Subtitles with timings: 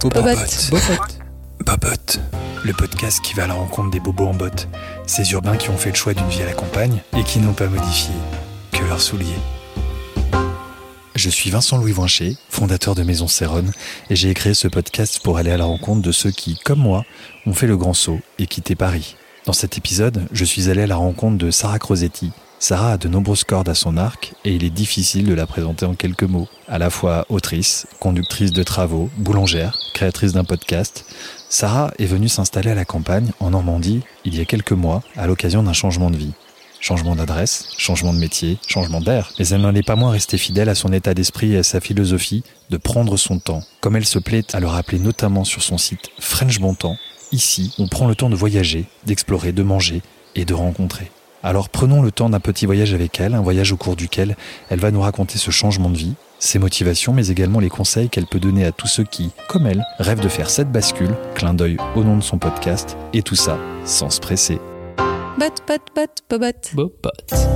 [0.00, 1.20] Popote.
[1.66, 2.20] Popote.
[2.64, 4.66] Le podcast qui va à la rencontre des bobos en botte.
[5.06, 7.52] Ces urbains qui ont fait le choix d'une vie à la campagne et qui n'ont
[7.52, 8.14] pas modifié
[8.72, 9.26] que leurs souliers.
[11.14, 13.72] Je suis Vincent Louis Voincher, fondateur de Maison Céronne,
[14.08, 17.04] et j'ai créé ce podcast pour aller à la rencontre de ceux qui, comme moi,
[17.44, 19.16] ont fait le grand saut et quitté Paris.
[19.44, 22.32] Dans cet épisode, je suis allé à la rencontre de Sarah Crosetti,
[22.62, 25.86] Sarah a de nombreuses cordes à son arc et il est difficile de la présenter
[25.86, 26.46] en quelques mots.
[26.68, 31.06] À la fois autrice, conductrice de travaux, boulangère, créatrice d'un podcast,
[31.48, 35.26] Sarah est venue s'installer à la campagne, en Normandie, il y a quelques mois, à
[35.26, 36.34] l'occasion d'un changement de vie.
[36.80, 39.32] Changement d'adresse, changement de métier, changement d'air.
[39.38, 41.80] Mais elle n'en est pas moins restée fidèle à son état d'esprit et à sa
[41.80, 43.62] philosophie de prendre son temps.
[43.80, 46.76] Comme elle se plaît à le rappeler notamment sur son site French Bon
[47.32, 50.02] ici, on prend le temps de voyager, d'explorer, de manger
[50.34, 51.10] et de rencontrer.
[51.42, 54.36] Alors prenons le temps d'un petit voyage avec elle, un voyage au cours duquel
[54.68, 58.26] elle va nous raconter ce changement de vie, ses motivations, mais également les conseils qu'elle
[58.26, 61.78] peut donner à tous ceux qui, comme elle, rêvent de faire cette bascule, clin d'œil
[61.96, 64.58] au nom de son podcast, et tout ça sans se presser.
[65.38, 66.52] Bot, bot, bot, bobot.
[66.76, 67.48] Popote.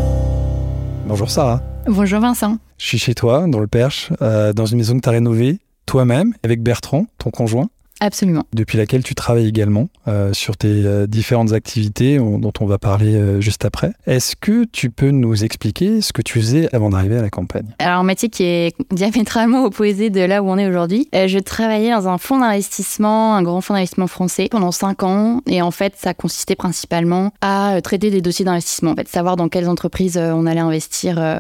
[1.06, 1.60] Bonjour Sarah.
[1.86, 2.56] Bonjour Vincent.
[2.78, 5.58] Je suis chez toi, dans le Perche, euh, dans une maison que tu as rénovée,
[5.84, 7.68] toi-même, avec Bertrand, ton conjoint,
[8.00, 8.42] Absolument.
[8.54, 12.78] depuis laquelle tu travailles également euh, sur tes euh, différentes activités on- dont on va
[12.78, 13.92] parler euh, juste après.
[14.06, 17.66] Est-ce que tu peux nous expliquer ce que tu faisais avant d'arriver à la campagne?
[17.78, 21.08] Alors, un métier qui est diamétralement opposé de là où on est aujourd'hui.
[21.12, 25.40] Je travaillais dans un fonds d'investissement, un grand fonds d'investissement français, pendant cinq ans.
[25.46, 28.90] Et en fait, ça consistait principalement à traiter des dossiers d'investissement.
[28.92, 31.38] En fait, savoir dans quelles entreprises on allait investir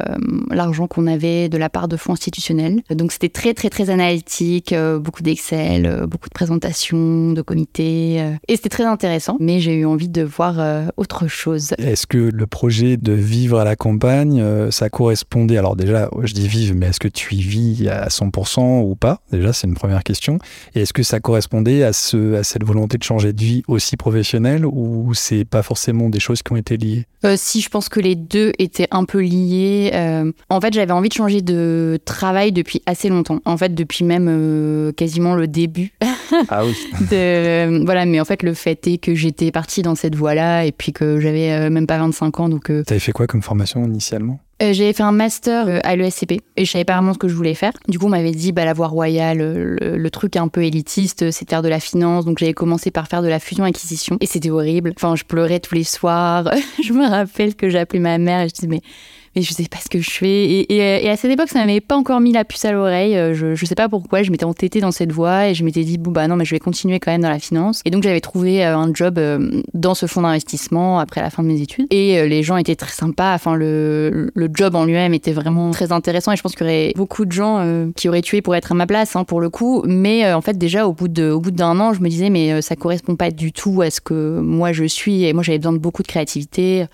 [0.50, 2.82] l'argent qu'on avait de la part de fonds institutionnels.
[2.90, 8.20] Donc, c'était très, très, très analytique, beaucoup d'Excel, beaucoup de présentations, de comités.
[8.20, 9.38] euh, et c'était très intéressant.
[9.40, 11.72] Mais j'ai eu envie de voir euh, autre chose.
[11.78, 16.34] Est-ce que le projet de vivre à la campagne, euh, ça correspondait Alors déjà, je
[16.34, 19.20] dis vivre, mais est-ce que tu y vis à 100% ou pas?
[19.32, 20.38] Déjà, c'est une première question.
[20.74, 23.96] Et est-ce que ça correspondait à, ce, à cette volonté de changer de vie aussi
[23.96, 27.06] professionnelle ou c'est pas forcément des choses qui ont été liées?
[27.36, 29.92] Si je pense que les deux étaient un peu liés.
[30.50, 33.40] en fait, j'avais envie de changer de travail depuis assez longtemps.
[33.46, 35.92] En fait, depuis même quasiment le début.
[36.48, 36.74] Ah oui.
[37.10, 40.72] de, voilà, mais en fait, le fait est que j'étais partie dans cette voie-là et
[40.72, 43.84] puis que j'avais euh, même pas 25 ans, donc euh, T'avais fait quoi comme formation
[43.84, 44.38] initialement?
[44.62, 47.26] euh, j'avais fait un master euh, à l'ESCP et je savais pas vraiment ce que
[47.26, 47.72] je voulais faire.
[47.88, 50.62] Du coup, on m'avait dit bah, la voie royale, euh, le, le truc un peu
[50.62, 52.24] élitiste, euh, c'est de faire de la finance.
[52.24, 54.92] Donc j'avais commencé par faire de la fusion-acquisition et c'était horrible.
[54.96, 56.50] Enfin, je pleurais tous les soirs.
[56.82, 58.80] je me rappelle que j'appelais ma mère et je disais mais
[59.36, 60.44] mais je sais pas ce que je fais.
[60.44, 63.16] Et, et- à cette époque, ça m'avait pas encore mis la puce à l'oreille.
[63.16, 65.98] Euh, Je, sais pas pourquoi, je m'étais entêtée dans cette voie et je m'étais dit,
[65.98, 67.80] bon, bah non, mais je vais continuer quand même dans la finance.
[67.84, 71.42] Et donc, j'avais trouvé euh, un job euh, dans ce fonds d'investissement après la fin
[71.42, 71.86] de mes études.
[71.90, 73.34] Et euh, les gens étaient très sympas.
[73.34, 76.32] Enfin, le, le job en lui-même était vraiment très intéressant.
[76.32, 78.72] Et je pense qu'il y aurait beaucoup de gens euh, qui auraient tué pour être
[78.72, 79.82] à ma place, hein, pour le coup.
[79.86, 82.52] Mais euh, en fait, déjà, au bout au bout d'un an, je me disais, mais
[82.52, 85.24] euh, ça correspond pas du tout à ce que moi je suis.
[85.24, 86.86] Et moi, j'avais besoin de beaucoup de créativité.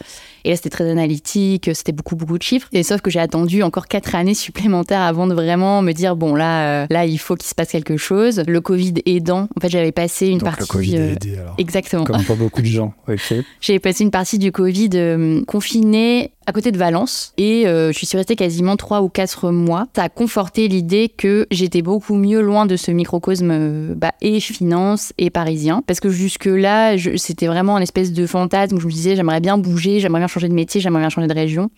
[0.45, 2.69] Et là, c'était très analytique, c'était beaucoup, beaucoup de chiffres.
[2.73, 6.35] Et sauf que j'ai attendu encore quatre années supplémentaires avant de vraiment me dire, bon,
[6.35, 8.43] là, euh, là il faut qu'il se passe quelque chose.
[8.47, 10.63] Le Covid aidant, en fait, j'avais passé une Donc partie...
[10.63, 11.55] le Covid euh, a aidé alors.
[11.59, 12.05] Exactement.
[12.05, 12.95] Comme pour beaucoup de gens.
[13.61, 18.05] J'avais passé une partie du Covid euh, confinée à côté de Valence et euh, je
[18.05, 19.87] suis restée quasiment trois ou quatre mois.
[19.95, 24.41] Ça a conforté l'idée que j'étais beaucoup mieux loin de ce microcosme euh, bah, et
[24.41, 25.83] finance et parisien.
[25.87, 29.59] Parce que jusque-là, c'était vraiment un espèce de fantasme où je me disais j'aimerais bien
[29.59, 31.71] bouger, j'aimerais bien changer de métier, j'aimerais bien changer de région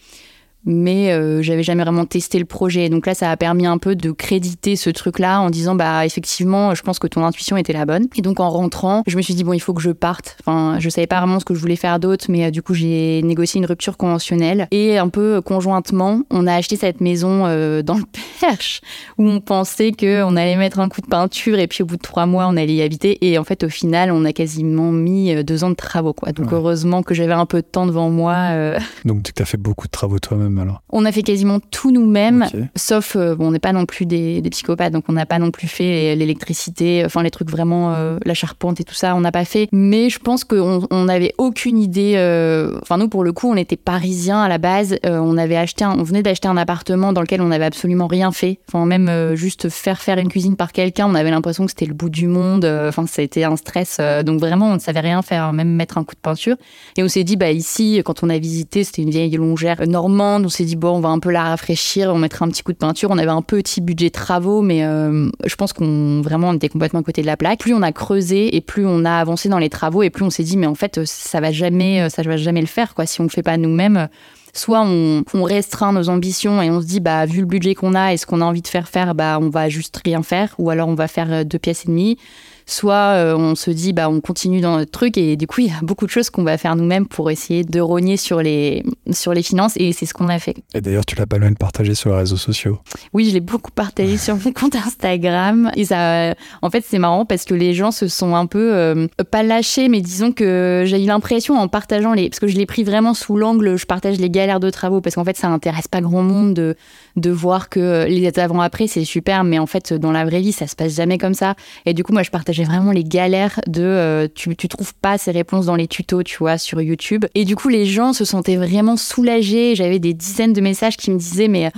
[0.65, 2.89] mais euh, j'avais jamais vraiment testé le projet.
[2.89, 6.75] Donc là, ça a permis un peu de créditer ce truc-là en disant bah effectivement,
[6.75, 8.06] je pense que ton intuition était la bonne.
[8.17, 10.37] Et donc en rentrant, je me suis dit bon, il faut que je parte.
[10.41, 12.75] Enfin, je savais pas vraiment ce que je voulais faire d'autre, mais euh, du coup,
[12.75, 17.45] j'ai négocié une rupture conventionnelle et un peu euh, conjointement, on a acheté cette maison
[17.47, 18.05] euh, dans le
[18.41, 18.81] Perche
[19.19, 21.97] où on pensait que on allait mettre un coup de peinture et puis au bout
[21.97, 23.19] de trois mois, on allait y habiter.
[23.27, 26.33] Et en fait, au final, on a quasiment mis deux ans de travaux quoi.
[26.33, 26.54] Donc Ouais.
[26.54, 28.75] heureusement que j'avais un peu de temps devant moi.
[29.04, 30.83] Donc tu as fait beaucoup de travaux toi-même alors.
[30.91, 32.47] on a fait quasiment tout nous-mêmes,
[32.77, 35.39] sauf, euh, bon, on n'est pas non plus des, des psychopathes, donc on n'a pas
[35.39, 39.21] non plus fait l'électricité, enfin les trucs vraiment, euh, la charpente et tout ça, on
[39.21, 39.69] n'a pas fait.
[39.72, 43.57] Mais je pense qu'on on n'avait aucune idée, euh, enfin nous pour le coup, on
[43.57, 47.21] était parisiens à la base, on avait acheté, un- on venait d'acheter un appartement dans
[47.21, 51.07] lequel on n'avait absolument rien fait, enfin même juste faire faire une cuisine par quelqu'un,
[51.09, 54.71] on avait l'impression que c'était le bout du monde, enfin été un stress, donc vraiment
[54.71, 56.57] on ne savait rien faire, même mettre un coup de peinture.
[56.97, 60.41] Et on s'est dit, bah ici, quand on a visité, c'était une vieille longère normande.
[60.44, 62.72] On s'est dit, bon, on va un peu la rafraîchir, on mettra un petit coup
[62.72, 63.10] de peinture.
[63.10, 67.00] On avait un petit budget travaux, mais euh, je pense qu'on vraiment on était complètement
[67.00, 67.60] à côté de la plaque.
[67.60, 70.30] Plus on a creusé et plus on a avancé dans les travaux et plus on
[70.30, 73.06] s'est dit, mais en fait, ça va jamais, ça va jamais le faire, quoi.
[73.06, 74.09] Si on le fait pas nous-mêmes,
[74.53, 77.95] soit on, on, restreint nos ambitions et on se dit, bah, vu le budget qu'on
[77.95, 80.54] a et ce qu'on a envie de faire faire, bah, on va juste rien faire,
[80.59, 82.18] ou alors on va faire deux pièces et demie
[82.66, 85.66] soit euh, on se dit bah on continue dans notre truc et du coup il
[85.68, 88.84] y a beaucoup de choses qu'on va faire nous-mêmes pour essayer de rogner sur les
[89.10, 90.56] sur les finances et c'est ce qu'on a fait.
[90.74, 92.78] Et d'ailleurs tu l'as pas loin de partager sur les réseaux sociaux.
[93.12, 97.24] Oui, je l'ai beaucoup partagé sur mon compte Instagram et ça en fait c'est marrant
[97.24, 101.03] parce que les gens se sont un peu euh, pas lâchés mais disons que j'ai
[101.03, 104.18] eu l'impression en partageant les parce que je l'ai pris vraiment sous l'angle je partage
[104.18, 106.76] les galères de travaux parce qu'en fait ça intéresse pas grand monde de
[107.16, 110.53] de voir que les avant après c'est super mais en fait dans la vraie vie
[110.53, 111.54] ça se passe jamais comme ça
[111.84, 114.95] et du coup moi je partage j'ai vraiment les galères de euh, tu, tu trouves
[114.95, 117.25] pas ces réponses dans les tutos, tu vois, sur YouTube.
[117.34, 119.75] Et du coup, les gens se sentaient vraiment soulagés.
[119.75, 121.71] J'avais des dizaines de messages qui me disaient mais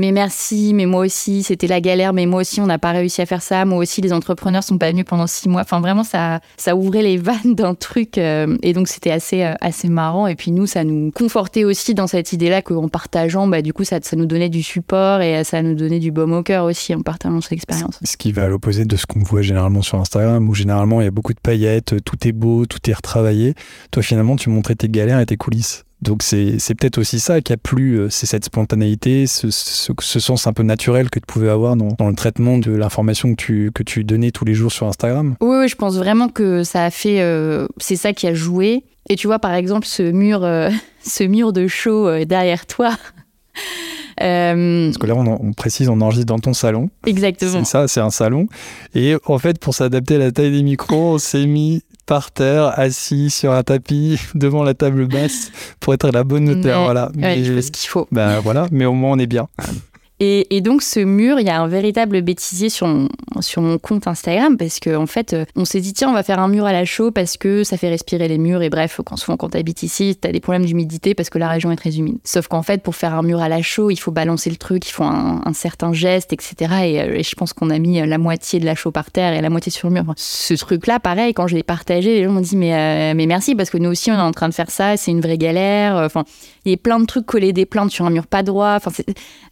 [0.00, 3.20] mais merci, mais moi aussi, c'était la galère, mais moi aussi, on n'a pas réussi
[3.20, 3.66] à faire ça.
[3.66, 5.60] Moi aussi, les entrepreneurs sont pas venus pendant six mois.
[5.60, 8.16] Enfin, vraiment, ça, ça ouvrait les vannes d'un truc.
[8.16, 10.26] Euh, et donc, c'était assez, euh, assez marrant.
[10.26, 13.84] Et puis, nous, ça nous confortait aussi dans cette idée-là qu'en partageant, bah, du coup,
[13.84, 16.94] ça, ça nous donnait du support et ça nous donnait du baume au cœur aussi
[16.94, 17.98] en partageant cette expérience.
[18.02, 21.04] Ce qui va à l'opposé de ce qu'on voit généralement sur Instagram, où généralement, il
[21.04, 23.54] y a beaucoup de paillettes, tout est beau, tout est retravaillé.
[23.90, 25.84] Toi, finalement, tu montrais tes galères et tes coulisses.
[26.02, 30.52] Donc c'est peut-être aussi ça qui a plu, euh, c'est cette spontanéité, ce, sens un
[30.54, 34.02] peu naturel que tu pouvais avoir dans, le traitement de l'information que tu, que tu
[34.02, 35.34] donnais tous les jours sur Instagram.
[35.40, 38.84] Oui, je pense vraiment que ça a fait, euh, c'est ça qui a joué.
[39.10, 40.70] Et tu vois par exemple ce mur, euh,
[41.02, 42.96] ce mur de show derrière toi.
[44.16, 46.90] Parce que là, on, on, précise, on enregistre dans ton salon.
[47.06, 47.64] Exactement.
[47.64, 48.48] C'est ça, c'est un salon.
[48.94, 52.78] Et en fait, pour s'adapter à la taille des micros, on s'est mis par terre,
[52.78, 56.82] assis sur un tapis devant la table basse pour être à la bonne hauteur.
[56.82, 57.10] voilà.
[57.14, 58.08] Mais, ce qu'il faut.
[58.10, 59.48] Ben voilà, mais au moins on est bien.
[60.22, 63.08] Et, donc ce mur, il y a un véritable bêtisier sur mon,
[63.40, 66.22] sur mon compte Instagram parce qu'en en fait, euh, on s'est dit tiens, on va
[66.22, 69.00] faire un mur à la chaux parce que ça fait respirer les murs et bref,
[69.02, 71.72] quand souvent quand tu habites ici, tu as des problèmes d'humidité parce que la région
[71.72, 72.18] est très humide.
[72.22, 74.86] Sauf qu'en fait, pour faire un mur à la chaux, il faut balancer le truc,
[74.86, 76.54] il faut un, certain geste, etc.
[76.60, 79.40] Euh, et, je pense qu'on a mis la moitié de la chaux par terre et
[79.40, 80.12] la moitié sur le mur.
[80.16, 83.54] ce truc-là, pareil, quand je l'ai partagé, les gens m'ont dit mais, euh, mais merci
[83.54, 85.96] parce que nous aussi on est en train de faire ça, c'est une vraie galère.
[85.96, 86.24] Enfin,
[86.66, 88.74] il y a plein de trucs collés des plaintes sur un mur pas droit.
[88.76, 88.90] Enfin,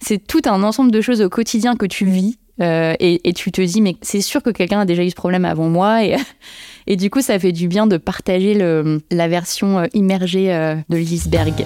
[0.01, 2.39] c'est tout un ensemble de choses au quotidien que tu vis.
[2.61, 5.45] Euh, et, tu te dis, mais c'est sûr que quelqu'un a déjà eu ce problème
[5.45, 6.05] avant moi.
[6.05, 6.17] Et,
[6.87, 10.75] et du coup, ça fait du bien de partager le, la version euh, immergée euh,
[10.89, 11.65] de l'iceberg.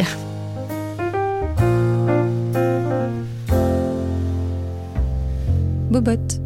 [5.90, 6.42] Bobot.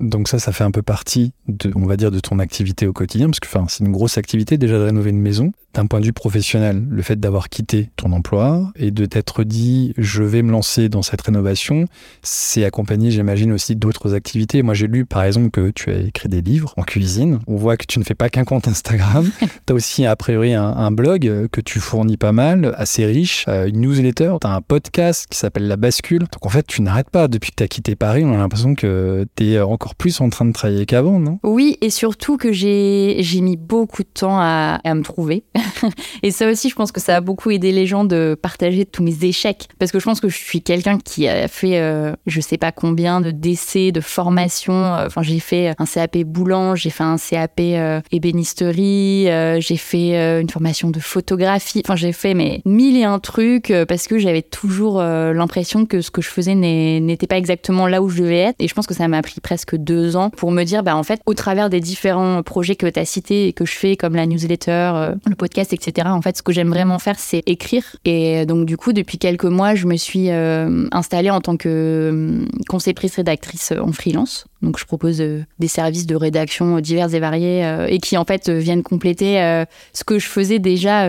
[0.00, 2.92] Donc ça, ça fait un peu partie, de, on va dire, de ton activité au
[2.92, 6.04] quotidien, parce que c'est une grosse activité déjà de rénover une maison d'un point de
[6.04, 10.50] vue professionnel, le fait d'avoir quitté ton emploi et de t'être dit je vais me
[10.50, 11.86] lancer dans cette rénovation,
[12.22, 14.62] c'est accompagné, j'imagine, aussi d'autres activités.
[14.62, 17.40] Moi, j'ai lu par exemple que tu as écrit des livres en cuisine.
[17.46, 19.30] On voit que tu ne fais pas qu'un compte Instagram.
[19.40, 23.68] tu as aussi, a priori, un, blog que tu fournis pas mal, assez riche, euh,
[23.68, 26.20] une newsletter, tu as un podcast qui s'appelle La Bascule.
[26.20, 27.28] Donc en fait, tu n'arrêtes pas.
[27.28, 30.30] Depuis que tu as quitté Paris, on a l'impression que tu es encore plus en
[30.30, 31.38] train de travailler qu'avant, non?
[31.44, 35.44] Oui, et surtout que j'ai mis beaucoup de temps à, à me trouver.
[36.22, 39.02] et ça aussi, je pense que ça a beaucoup aidé les gens de partager tous
[39.02, 39.68] mes échecs.
[39.78, 42.72] Parce que je pense que je suis quelqu'un qui a fait, euh, je sais pas
[42.72, 44.84] combien de décès, de formations.
[44.94, 50.40] Euh, enfin, j'ai fait un CAP boulange, j'ai fait un CAP euh, ébénisterie, j'ai fait
[50.40, 51.82] une formation de photographie.
[51.84, 56.10] Enfin, j'ai fait mais mille et un trucs parce que j'avais toujours l'impression que ce
[56.10, 58.56] que je faisais n'était pas exactement là où je devais être.
[58.58, 61.02] Et je pense que ça m'a pris presque deux ans pour me dire, bah en
[61.02, 64.14] fait, au travers des différents projets que tu as cités et que je fais, comme
[64.14, 66.08] la newsletter, le podcast, etc.
[66.10, 67.84] En fait, ce que j'aime vraiment faire, c'est écrire.
[68.04, 71.68] Et donc, du coup, depuis quelques mois, je me suis euh, installée en tant que
[71.68, 74.46] euh, conceptrice rédactrice en freelance.
[74.62, 78.48] Donc, je propose euh, des services de rédaction divers et variés et qui, en fait,
[78.48, 81.08] viennent compléter ce que je faisais déjà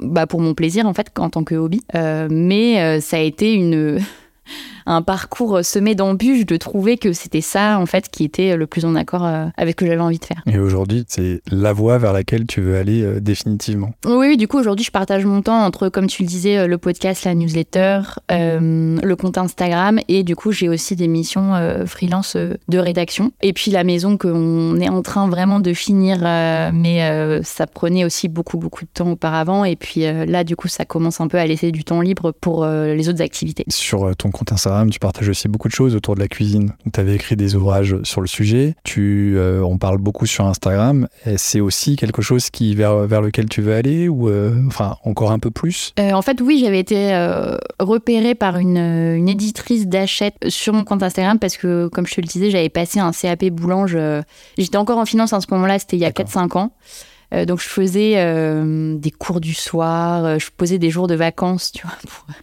[0.00, 1.82] bah, pour mon plaisir, en fait, en tant que hobby.
[1.94, 4.00] mais ça a été une
[4.86, 8.84] un parcours semé d'embûches de trouver que c'était ça en fait qui était le plus
[8.84, 10.42] en accord euh, avec ce que j'avais envie de faire.
[10.46, 13.92] Et aujourd'hui, c'est la voie vers laquelle tu veux aller euh, définitivement.
[14.06, 16.78] Oui, du coup aujourd'hui, je partage mon temps entre comme tu le disais euh, le
[16.78, 18.00] podcast, la newsletter,
[18.30, 21.52] le compte Instagram et du coup, j'ai aussi des missions
[21.86, 26.18] freelance de rédaction et puis la maison qu'on est en train vraiment de finir
[26.72, 30.84] mais ça prenait aussi beaucoup beaucoup de temps auparavant et puis là du coup, ça
[30.84, 33.64] commence un peu à laisser du temps libre pour les autres activités.
[33.68, 36.72] Sur ton compte Instagram tu partages aussi beaucoup de choses autour de la cuisine.
[36.92, 38.74] Tu avais écrit des ouvrages sur le sujet.
[38.84, 41.08] Tu, euh, on parle beaucoup sur Instagram.
[41.36, 45.32] C'est aussi quelque chose qui vers, vers lequel tu veux aller ou euh, enfin encore
[45.32, 45.92] un peu plus?
[45.98, 46.94] Euh, En fait, oui, j'avais été
[47.78, 52.20] repérée par une, une éditrice d'achète sur mon compte Instagram parce que, comme je te
[52.20, 53.96] le disais, j'avais passé un CAP boulange.
[54.58, 56.72] J'étais encore en finance à ce moment-là, c'était il y a 4-5 ans.
[57.46, 58.14] Donc je faisais
[58.96, 61.96] des cours du soir, je posais des jours de vacances, tu vois,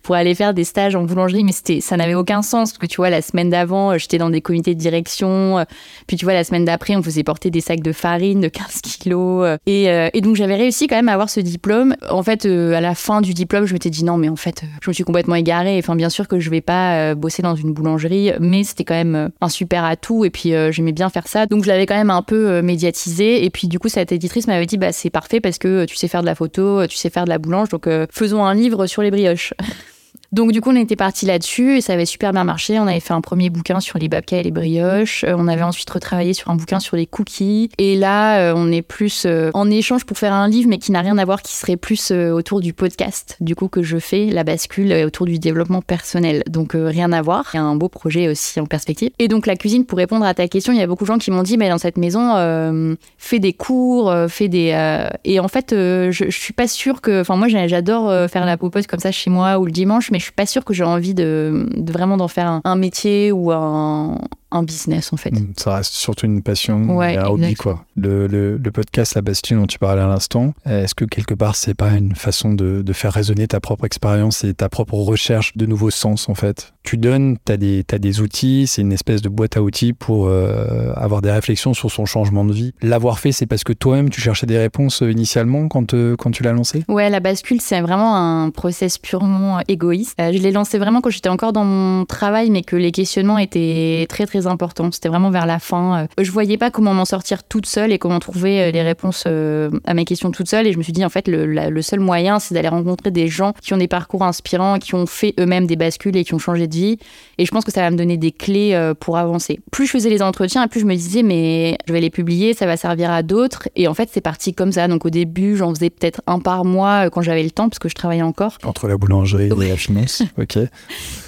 [0.04, 2.86] pour, aller faire des stages en boulangerie, mais c'était, ça n'avait aucun sens parce que
[2.86, 5.66] tu vois, la semaine d'avant, j'étais dans des comités de direction,
[6.08, 8.82] puis tu vois, la semaine d'après, on faisait porter des sacs de farine de 15
[8.82, 11.96] kilos, et, et donc j'avais réussi quand même à avoir ce diplôme.
[12.10, 14.90] En fait, à la fin du diplôme, je m'étais dit non, mais en fait, je
[14.90, 15.78] me suis complètement égarée.
[15.78, 19.30] Enfin, bien sûr que je vais pas bosser dans une boulangerie, mais c'était quand même
[19.40, 22.22] un super atout, et puis j'aimais bien faire ça, donc je l'avais quand même un
[22.22, 25.86] peu médiatisé, et puis du coup, cette éditrice m'avait dit bah c'est parfait parce que
[25.86, 28.44] tu sais faire de la photo, tu sais faire de la boulange, donc euh, faisons
[28.44, 29.54] un livre sur les brioches.
[30.32, 32.80] Donc du coup, on était parti là-dessus et ça avait super bien marché.
[32.80, 35.26] On avait fait un premier bouquin sur les babkas et les brioches.
[35.26, 37.70] Euh, on avait ensuite retravaillé sur un bouquin sur les cookies.
[37.78, 40.94] Et là, euh, on est plus euh, en échange pour faire un livre, mais qui
[40.94, 44.28] n'a rien à voir, qui serait plus autour du podcast, du coup que je fais,
[44.28, 46.44] la bascule autour du développement personnel.
[46.48, 47.50] Donc rien à voir.
[47.54, 49.12] Il y a un beau projet aussi en perspective.
[49.20, 51.18] Et donc la cuisine, pour répondre à ta question, il y a beaucoup de gens
[51.18, 55.10] qui m'ont dit, mais dans cette maison, fais des cours, fais des.
[55.26, 57.22] Et en fait, je, suis pas sûre que.
[57.22, 60.34] Enfin moi, j'adore faire la popote comme ça chez moi ou le dimanche, je suis
[60.34, 64.18] pas sûre que j'ai envie de, vraiment d'en faire un, métier ou un,
[64.52, 65.32] un business en fait.
[65.32, 67.86] Mm, ça reste surtout une passion, un hobby quoi.
[67.96, 71.74] Le, le, podcast La Bastille dont tu parlais à l'instant, est-ce que quelque part c'est
[71.74, 75.66] pas une façon de, de, faire résonner ta propre expérience et ta propre recherche de
[75.66, 76.74] nouveaux sens en fait?
[76.84, 79.94] Tu donnes, tu as des, as des outils, c'est une espèce de boîte à outils
[79.94, 82.74] pour euh, avoir des réflexions sur son changement de vie.
[82.82, 86.32] L'avoir fait, c'est parce que toi-même tu cherchais des réponses euh, initialement quand, euh, quand
[86.32, 86.84] tu l'as lancé?
[86.88, 90.16] Ouais, La Bascule c'est vraiment un process purement égoïste.
[90.18, 94.06] je l'ai lancé vraiment quand j'étais encore dans mon travail mais que les questionnements étaient
[94.10, 94.92] très très important.
[94.92, 96.04] C'était vraiment vers la fin.
[96.04, 99.24] Euh, je voyais pas comment m'en sortir toute seule et comment trouver euh, les réponses
[99.28, 100.68] euh, à mes questions toute seule.
[100.68, 103.54] Et je me suis dit, en fait, le, seul moyen, c'est d'aller rencontrer des gens
[103.62, 106.68] qui ont des parcours inspirants, qui ont fait eux-mêmes des bascules et qui ont changé
[106.68, 106.98] de vie.
[107.38, 109.60] Et je pense que ça va me donner des clés pour avancer.
[109.72, 112.66] Plus je faisais les entretiens, plus je me disais, mais je vais les publier, ça
[112.66, 113.68] va servir à d'autres.
[113.76, 114.88] Et en fait, c'est parti comme ça.
[114.88, 117.90] Donc au début, j'en faisais peut-être un par mois quand j'avais le temps, parce que
[117.90, 118.58] je travaillais encore.
[118.64, 120.24] Entre la boulangerie et la finance.
[120.38, 120.60] ok.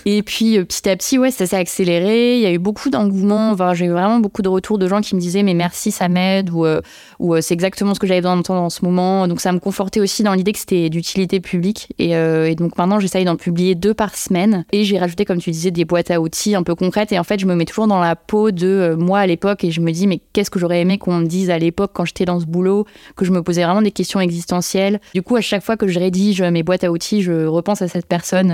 [0.05, 2.35] Et puis petit à petit, ouais, ça s'est accéléré.
[2.35, 3.55] Il y a eu beaucoup d'engouement.
[3.73, 6.49] j'ai eu vraiment beaucoup de retours de gens qui me disaient mais merci, ça m'aide
[6.49, 6.81] ou, euh,
[7.21, 9.27] euh, c'est exactement ce que j'avais besoin d'entendre en ce moment.
[9.27, 11.93] Donc ça me confortait aussi dans l'idée que c'était d'utilité publique.
[11.99, 14.65] Et, euh, et, donc maintenant, j'essaye d'en publier deux par semaine.
[14.71, 17.11] Et j'ai rajouté, comme tu disais, des boîtes à outils un peu concrètes.
[17.11, 19.71] Et en fait, je me mets toujours dans la peau de moi à l'époque et
[19.71, 22.25] je me dis mais qu'est-ce que j'aurais aimé qu'on me dise à l'époque quand j'étais
[22.25, 24.99] dans ce boulot, que je me posais vraiment des questions existentielles.
[25.13, 27.87] Du coup, à chaque fois que je rédige mes boîtes à outils, je repense à
[27.87, 28.51] cette personne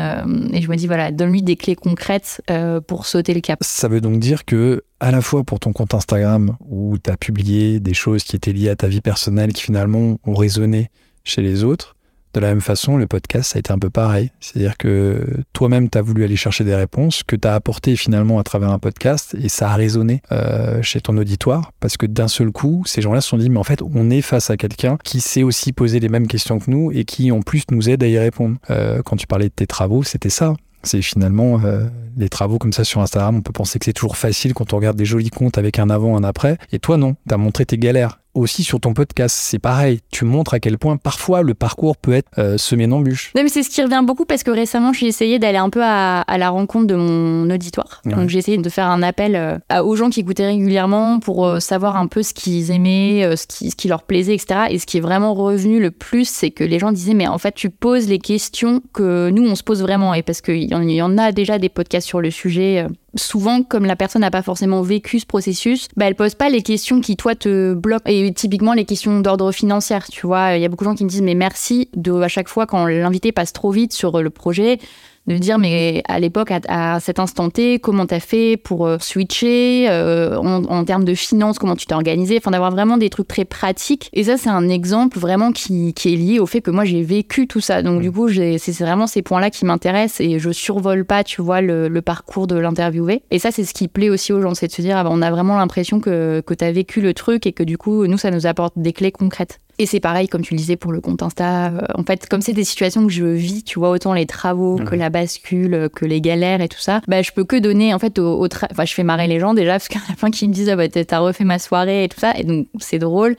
[0.54, 2.42] et je me dis voilà, donne-lui des clés concrètes
[2.88, 3.60] pour sauter le cap.
[3.62, 7.18] Ça veut donc dire que à la fois pour ton compte Instagram où tu as
[7.18, 10.90] publié des choses qui étaient liées à ta vie personnelle qui finalement ont résonné
[11.24, 11.96] chez les autres,
[12.34, 14.32] de la même façon, le podcast, ça a été un peu pareil.
[14.40, 18.40] C'est-à-dire que toi-même, tu as voulu aller chercher des réponses que tu as apportées finalement
[18.40, 22.28] à travers un podcast et ça a résonné euh, chez ton auditoire parce que d'un
[22.28, 24.98] seul coup, ces gens-là se sont dit, mais en fait, on est face à quelqu'un
[25.04, 28.04] qui sait aussi poser les mêmes questions que nous et qui en plus nous aide
[28.04, 28.58] à y répondre.
[28.70, 30.54] Euh, quand tu parlais de tes travaux, c'était ça.
[30.84, 34.18] C'est finalement euh, les travaux comme ça sur Instagram, on peut penser que c'est toujours
[34.18, 36.58] facile quand on regarde des jolis comptes avec un avant, un après.
[36.72, 40.00] Et toi, non, tu as montré tes galères aussi sur ton podcast, c'est pareil.
[40.12, 43.32] Tu montres à quel point parfois le parcours peut être euh, semé d'embûches.
[43.36, 45.82] Non, mais c'est ce qui revient beaucoup parce que récemment, j'ai essayé d'aller un peu
[45.84, 48.02] à, la rencontre de mon auditoire.
[48.06, 51.60] Donc, j'ai essayé de faire un appel euh, aux gens qui écoutaient régulièrement pour euh,
[51.60, 54.68] savoir un peu ce qu'ils aimaient, ce, qui, ce qui leur plaisait, etc.
[54.70, 57.38] Et ce qui est vraiment revenu le plus, c'est que les gens disaient, mais en
[57.38, 60.14] fait, tu poses les questions que nous, on se pose vraiment.
[60.14, 63.86] Et parce qu'il y, y, en a déjà des podcasts sur le sujet souvent, comme
[63.86, 67.16] la personne n'a pas forcément vécu ce processus, bah, elle pose pas les questions qui,
[67.16, 68.10] toi, te bloquent.
[68.10, 70.56] Et typiquement, les questions d'ordre financier, tu vois.
[70.56, 72.66] Il y a beaucoup de gens qui me disent, mais merci de, à chaque fois,
[72.66, 74.80] quand l'invité passe trop vite sur le projet,
[75.28, 79.88] de dire mais à l'époque à, cet instant T comment t'as fait pour euh, switcher
[79.90, 82.38] euh, en, termes de finances comment tu t'es organisé?
[82.38, 84.10] Enfin d'avoir vraiment des trucs très pratiques.
[84.14, 87.04] Et ça c'est un exemple vraiment qui, qui, est lié au fait que moi j'ai
[87.04, 87.82] vécu tout ça.
[87.84, 91.42] Donc du coup c'est vraiment ces points là qui m'intéressent et je survole pas tu
[91.42, 93.24] vois le, parcours de l'interviewé.
[93.30, 95.12] Et ça c'est ce qui plaît aussi aux gens c'est de se dire ah ben,
[95.12, 98.08] on a vraiment l'impression que, que tu as vécu le truc et que du coup
[98.08, 100.92] nous ça nous apporte des clés concrètes et c'est pareil, comme tu le disais, pour
[100.92, 101.68] le compte Insta.
[101.68, 104.76] Euh, en fait, comme c'est des situations que je vis, tu vois, autant les travaux
[104.76, 107.94] que la bascule, euh, que les galères et tout ça, bah, je peux que donner,
[107.94, 110.50] en fait, au, enfin, je fais marrer les gens déjà, parce qu'à la fin, qui
[110.50, 112.34] me disent, ah, bah, t'as refait ma soirée et tout ça.
[112.38, 113.38] Et donc, c'est drôle.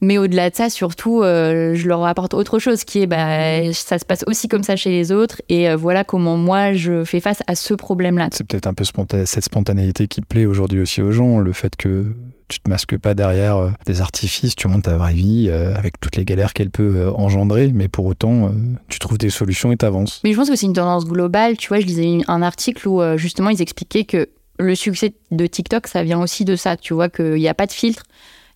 [0.00, 4.00] Mais au-delà de ça, surtout, euh, je leur apporte autre chose qui est, bah, ça
[4.00, 5.40] se passe aussi comme ça chez les autres.
[5.48, 8.28] Et voilà comment moi, je fais face à ce problème-là.
[8.32, 8.84] C'est peut-être un peu
[9.24, 12.06] cette spontanéité qui plaît aujourd'hui aussi aux gens, le fait que
[12.48, 15.98] tu te masques pas derrière euh, des artifices, tu montes ta vraie vie euh, avec
[16.00, 18.52] toutes les galères qu'elle peut euh, engendrer, mais pour autant,
[18.88, 20.20] tu trouves des solutions et t'avances.
[20.24, 21.56] Mais je pense que c'est une tendance globale.
[21.56, 25.86] Tu vois, je lisais un article où justement ils expliquaient que le succès de TikTok,
[25.86, 26.76] ça vient aussi de ça.
[26.76, 28.04] Tu vois qu'il n'y a pas de filtre.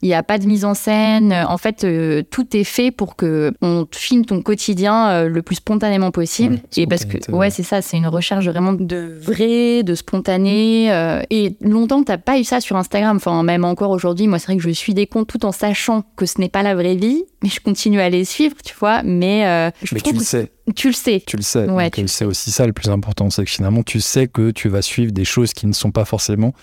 [0.03, 1.33] Il n'y a pas de mise en scène.
[1.33, 5.57] En fait, euh, tout est fait pour que on filme ton quotidien euh, le plus
[5.57, 6.59] spontanément possible.
[6.77, 10.91] et parce que, ouais, c'est ça, c'est une recherche vraiment de vrai, de spontané.
[10.91, 13.17] Euh, et longtemps, tu n'as pas eu ça sur Instagram.
[13.17, 16.03] Enfin, même encore aujourd'hui, moi, c'est vrai que je suis des comptes tout en sachant
[16.17, 19.03] que ce n'est pas la vraie vie, mais je continue à les suivre, tu vois.
[19.03, 20.51] Mais, je mais tu le sais.
[20.75, 21.23] Tu le sais.
[21.27, 21.69] Tu le sais.
[21.69, 24.51] Ouais, tu le sais aussi ça le plus important, c'est que finalement tu sais que
[24.51, 26.55] tu vas suivre des choses qui ne sont pas forcément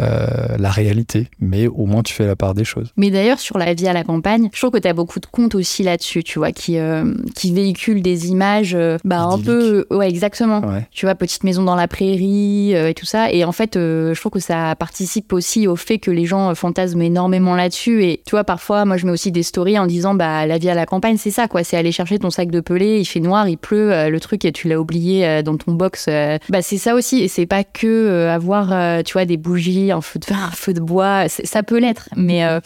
[0.00, 2.92] euh, la réalité, mais au moins tu fais la part des choses.
[2.96, 5.26] Mais d'ailleurs, sur la vie à la campagne, je trouve que tu as beaucoup de
[5.26, 9.84] comptes aussi là-dessus, tu vois, qui, euh, qui véhiculent des images euh, bah, un peu.
[9.90, 10.62] Ouais, exactement.
[10.90, 13.30] Tu vois, petite maison dans la prairie et tout ça.
[13.30, 17.02] Et en fait, je trouve que ça participe aussi au fait que les gens fantasment
[17.02, 18.04] énormément là-dessus.
[18.04, 20.70] Et tu vois, parfois, moi, je mets aussi des stories en disant, bah, la vie
[20.70, 21.62] à la campagne, c'est ça, quoi.
[21.62, 24.52] C'est aller chercher ton sac de pelé, il fait noir, il pleut, le truc, et
[24.52, 26.08] tu l'as oublié dans ton box.
[26.48, 27.22] bah, c'est ça aussi.
[27.22, 30.80] Et c'est pas que avoir, tu vois, des bougies un feu de, un feu de
[30.80, 32.08] bois, ça peut l'être.
[32.16, 32.60] Mais euh,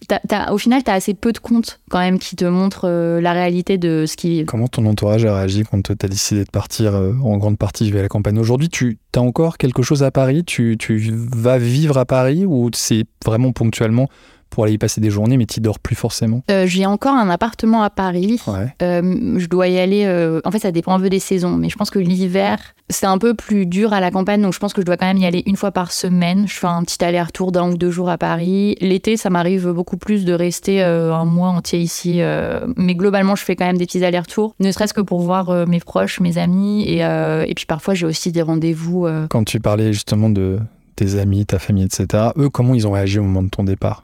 [0.51, 3.33] au final, tu as assez peu de comptes quand même qui te montrent euh, la
[3.33, 4.47] réalité de ce qu'ils vivent.
[4.47, 7.91] Comment ton entourage a réagi quand tu as décidé de partir euh, en grande partie
[7.91, 8.39] vers la campagne?
[8.39, 10.45] Aujourd'hui, tu as encore quelque chose à Paris?
[10.45, 14.09] Tu, tu vas vivre à Paris ou c'est vraiment ponctuellement
[14.51, 17.29] pour aller y passer des journées, mais tu dors plus forcément euh, J'ai encore un
[17.29, 18.41] appartement à Paris.
[18.83, 20.05] Euh, je dois y aller.
[20.05, 22.59] Euh, en fait, ça dépend un peu des saisons, mais je pense que l'hiver,
[22.89, 25.07] c'est un peu plus dur à la campagne, donc je pense que je dois quand
[25.07, 26.47] même y aller une fois par semaine.
[26.47, 28.77] Je fais un petit aller-retour d'un ou deux jours à Paris.
[28.81, 32.21] L'été, ça m'arrive beaucoup plus de rester un mois entier ici,
[32.77, 35.81] mais globalement, je fais quand même des petits allers-retours, ne serait-ce que pour voir mes
[35.81, 39.09] proches, mes amis, et, et puis parfois j'ai aussi des rendez-vous.
[39.31, 40.59] Quand tu parlais justement de
[40.97, 44.04] tes amis, ta famille, etc., eux, comment ils ont réagi au moment de ton départ?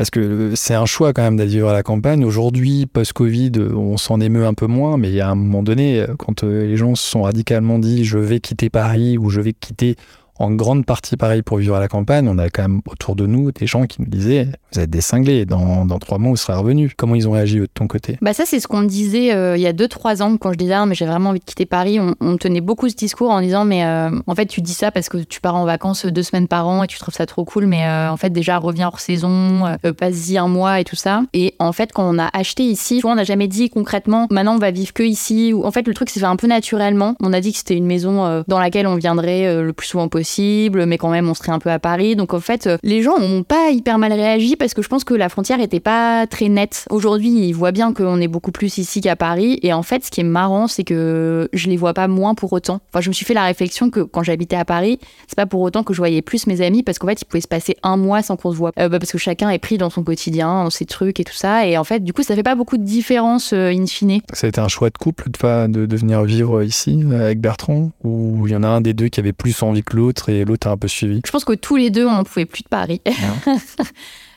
[0.00, 2.24] Parce que c'est un choix quand même d'aller vivre à la campagne.
[2.24, 6.06] Aujourd'hui, post-Covid, on s'en émeut un peu moins, mais il y a un moment donné,
[6.18, 9.52] quand euh, les gens se sont radicalement dit je vais quitter Paris ou je vais
[9.52, 9.96] quitter
[10.40, 12.26] en grande partie pareil pour vivre à la campagne.
[12.26, 15.02] On a quand même autour de nous des gens qui nous disaient Vous êtes des
[15.02, 16.92] cinglés, dans, trois mois, vous serez revenus.
[16.96, 18.16] Comment ils ont réagi de ton côté?
[18.22, 20.58] Bah Ça, c'est ce qu'on disait euh, il y a deux, trois ans quand je
[20.58, 22.00] disais ah, mais j'ai vraiment envie de quitter Paris.
[22.20, 25.10] On, tenait beaucoup ce discours en disant Mais euh, en fait, tu dis ça parce
[25.10, 27.66] que tu pars en vacances deux semaines par an et tu trouves ça trop cool,
[27.66, 31.22] mais euh, en fait, déjà, reviens hors saison, passe-y un mois et tout ça.
[31.34, 34.58] Et en fait, quand on a acheté ici, on n'a jamais dit concrètement Maintenant, on
[34.58, 35.52] va vivre que ici.
[35.62, 37.14] En fait, le truc s'est fait un peu naturellement.
[37.20, 40.29] On a dit que c'était une maison dans laquelle on viendrait le plus souvent possible
[40.38, 42.16] mais quand même on serait un peu à Paris.
[42.16, 45.14] Donc en fait, les gens n'ont pas hyper mal réagi parce que je pense que
[45.14, 46.86] la frontière était pas très nette.
[46.90, 49.58] Aujourd'hui, ils voient bien qu'on est beaucoup plus ici qu'à Paris.
[49.62, 52.52] Et en fait, ce qui est marrant, c'est que je les vois pas moins pour
[52.52, 52.80] autant.
[52.92, 55.60] Enfin, je me suis fait la réflexion que quand j'habitais à Paris, c'est pas pour
[55.60, 57.96] autant que je voyais plus mes amis parce qu'en fait, il pouvait se passer un
[57.96, 58.72] mois sans qu'on se voit.
[58.78, 61.34] Euh, bah, parce que chacun est pris dans son quotidien, dans ses trucs et tout
[61.34, 61.66] ça.
[61.66, 64.20] Et en fait, du coup, ça fait pas beaucoup de différence euh, in fine.
[64.32, 67.90] Ça a été un choix de couple de, de, de venir vivre ici avec Bertrand?
[68.04, 70.09] Ou il y en a un des deux qui avait plus envie que l'autre?
[70.28, 72.46] Et l'autre a un peu suivi Je pense que tous les deux, on n'en pouvait
[72.46, 73.00] plus de Paris.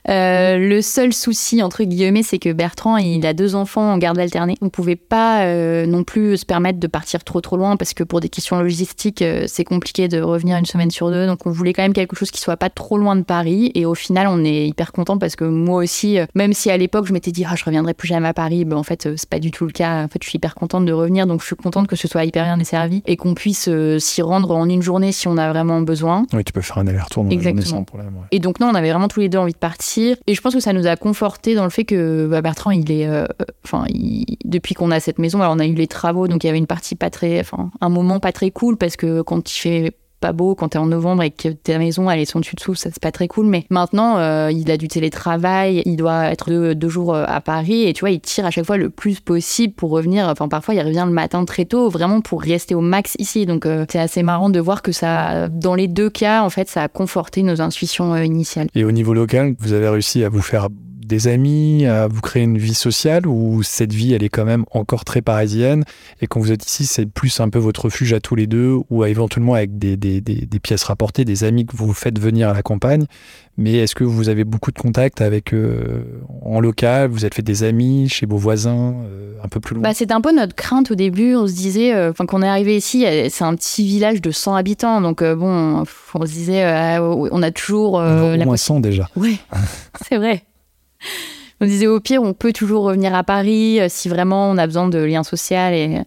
[0.09, 4.19] Euh, le seul souci, entre guillemets, c'est que Bertrand, il a deux enfants en garde
[4.19, 4.55] alternée.
[4.61, 7.93] On ne pouvait pas euh, non plus se permettre de partir trop trop loin parce
[7.93, 11.25] que pour des questions logistiques, euh, c'est compliqué de revenir une semaine sur deux.
[11.25, 13.71] Donc on voulait quand même quelque chose qui soit pas trop loin de Paris.
[13.75, 17.05] Et au final, on est hyper content parce que moi aussi, même si à l'époque
[17.07, 19.39] je m'étais dit ah je reviendrai plus jamais à Paris, ben, en fait c'est pas
[19.39, 20.03] du tout le cas.
[20.03, 21.27] En fait, je suis hyper contente de revenir.
[21.27, 24.51] Donc je suis contente que ce soit hyper bien desservi et qu'on puisse s'y rendre
[24.51, 26.25] en une journée si on a vraiment besoin.
[26.33, 27.61] Oui, tu peux faire un aller-retour dans Exactement.
[27.61, 28.13] la journée sans problème.
[28.31, 30.53] Et donc non, on avait vraiment tous les deux envie de partir et je pense
[30.53, 33.25] que ça nous a conforté dans le fait que bah, Bertrand, il est, euh,
[33.65, 33.86] enfin,
[34.45, 36.58] depuis qu'on a cette maison, alors on a eu les travaux, donc il y avait
[36.58, 39.93] une partie pas très, enfin, un moment pas très cool parce que quand il fait
[40.23, 42.75] pas beau quand t'es en novembre et que ta maison elle est son dessus dessous,
[42.75, 43.45] ça c'est pas très cool.
[43.45, 47.83] Mais maintenant, euh, il a du télétravail, il doit être deux, jours euh, à Paris
[47.83, 50.29] et tu vois, il tire à chaque fois le plus possible pour revenir.
[50.29, 53.45] Enfin, parfois, il revient le matin très tôt, vraiment pour rester au max ici.
[53.45, 56.69] Donc, euh, c'est assez marrant de voir que ça, dans les deux cas, en fait,
[56.69, 58.67] ça a conforté nos intuitions initiales.
[58.75, 60.69] Et au niveau local, vous avez réussi à vous faire
[61.05, 64.65] des amis, à vous créer une vie sociale ou cette vie, elle est quand même
[64.71, 65.83] encore très parisienne
[66.21, 68.77] et quand vous êtes ici, c'est plus un peu votre refuge à tous les deux
[68.89, 72.53] ou éventuellement avec des, des, des, pièces rapportées, des amis que vous faites venir à
[72.53, 73.05] la campagne.
[73.57, 77.09] Mais est-ce que vous avez beaucoup de contacts avec euh, en local?
[77.09, 79.83] Vous êtes fait des amis chez vos voisins euh, un peu plus loin?
[79.83, 81.35] Bah, C'était un peu notre crainte au début.
[81.35, 84.55] On se disait, euh, enfin, qu'on est arrivé ici, c'est un petit village de 100
[84.55, 85.01] habitants.
[85.01, 85.83] Donc, bon,
[86.15, 87.93] on se disait, on a toujours.
[87.93, 89.07] au moins 100 déjà.
[89.15, 89.39] Oui,
[90.07, 90.43] c'est vrai.
[91.61, 94.67] On disait au pire, on peut toujours revenir à Paris euh, si vraiment on a
[94.67, 95.55] besoin de liens sociaux.
[95.71, 95.99] Et,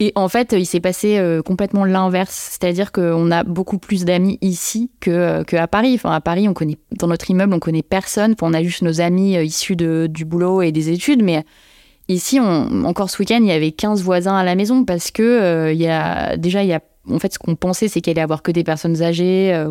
[0.00, 2.50] et en fait, il s'est passé euh, complètement l'inverse.
[2.50, 5.94] C'est-à-dire qu'on a beaucoup plus d'amis ici que, euh, que, à Paris.
[5.94, 8.34] Enfin, à Paris, on connaît, dans notre immeuble, on connaît personne.
[8.42, 11.22] on a juste nos amis issus de, du boulot et des études.
[11.22, 11.44] Mais
[12.08, 15.72] ici, on, encore ce week-end, il y avait 15 voisins à la maison parce que
[15.72, 18.22] il y a, déjà, il y a en fait, ce qu'on pensait, c'est qu'il allait
[18.22, 19.66] avoir que des personnes âgées.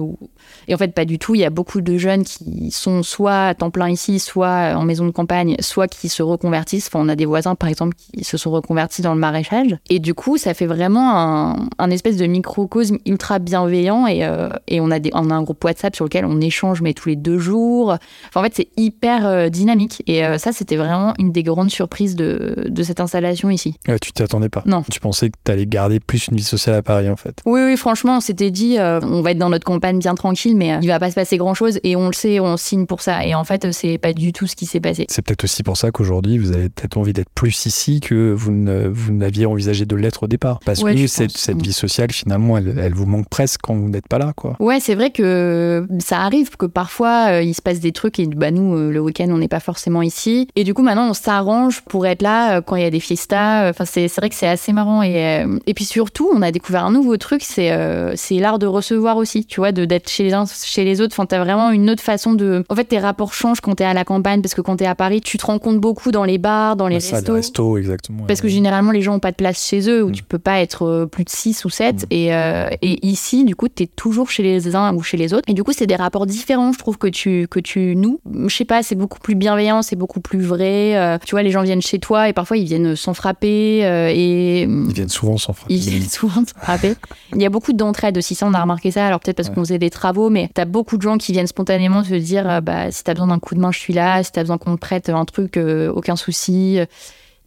[0.67, 1.35] Et en fait, pas du tout.
[1.35, 4.83] Il y a beaucoup de jeunes qui sont soit à temps plein ici, soit en
[4.83, 6.87] maison de campagne, soit qui se reconvertissent.
[6.87, 9.77] Enfin, on a des voisins, par exemple, qui se sont reconvertis dans le maraîchage.
[9.89, 14.07] Et du coup, ça fait vraiment un, un espèce de microcosme ultra bienveillant.
[14.07, 14.27] Et,
[14.67, 17.09] et on, a des, on a un groupe WhatsApp sur lequel on échange, mais tous
[17.09, 17.97] les deux jours.
[18.27, 20.03] Enfin, en fait, c'est hyper dynamique.
[20.07, 23.75] Et ça, c'était vraiment une des grandes surprises de, de cette installation ici.
[23.87, 24.83] Ouais, tu t'attendais pas Non.
[24.89, 27.61] Tu pensais que tu allais garder plus une vie sociale à Paris, en fait Oui,
[27.63, 30.73] oui, franchement, on s'était dit, euh, on va être dans notre campagne bien tranquille, mais
[30.73, 33.25] euh, il va pas se passer grand-chose et on le sait, on signe pour ça.
[33.25, 35.05] Et en fait, c'est pas du tout ce qui s'est passé.
[35.09, 38.51] C'est peut-être aussi pour ça qu'aujourd'hui, vous avez peut-être envie d'être plus ici que vous,
[38.51, 40.59] ne, vous n'aviez envisagé de l'être au départ.
[40.65, 44.07] Parce que cette, cette, vie sociale, finalement, elle, elle, vous manque presque quand vous n'êtes
[44.07, 44.55] pas là, quoi.
[44.59, 48.27] Ouais, c'est vrai que ça arrive que parfois, euh, il se passe des trucs et
[48.27, 50.47] bah, nous, le week-end, on n'est pas forcément ici.
[50.55, 53.69] Et du coup, maintenant, on s'arrange pour être là quand il y a des fiestas.
[53.69, 55.03] Enfin, c'est, c'est vrai que c'est assez marrant.
[55.03, 57.71] Et, et puis surtout, on a découvert un nouveau truc, c'est,
[58.15, 61.13] c'est l'art de recevoir aussi, tu vois, d'être chez les uns, chez les autres.
[61.13, 62.63] Enfin, t'as vraiment une autre façon de.
[62.69, 64.95] En fait, tes rapports changent quand t'es à la campagne, parce que quand t'es à
[64.95, 67.33] Paris, tu te rends compte beaucoup dans les bars, dans les ça, restos.
[67.33, 68.23] Les restos, exactement.
[68.27, 70.13] Parce que généralement, les gens ont pas de place chez eux, où mm.
[70.13, 72.03] tu peux pas être plus de 6 ou 7.
[72.03, 72.05] Mm.
[72.11, 75.43] Et, euh, et ici, du coup, t'es toujours chez les uns ou chez les autres.
[75.47, 78.19] Et du coup, c'est des rapports différents, je trouve, que tu, que tu noues.
[78.47, 80.95] Je sais pas, c'est beaucoup plus bienveillant, c'est beaucoup plus vrai.
[80.95, 83.85] Euh, tu vois, les gens viennent chez toi et parfois ils viennent sans frapper.
[83.85, 84.61] Euh, et...
[84.63, 85.73] Ils viennent souvent sans frapper.
[85.73, 86.95] Ils viennent souvent sans frapper.
[87.33, 89.05] Il y a beaucoup d'entraide aussi, ça on a remarqué ça.
[89.05, 89.55] Alors peut-être parce ouais.
[89.55, 92.91] qu'on faisait des travaux, mais t'as beaucoup de gens qui viennent spontanément se dire bah,
[92.91, 94.23] si t'as besoin d'un coup de main, je suis là.
[94.23, 96.79] Si t'as besoin qu'on te prête un truc, euh, aucun souci.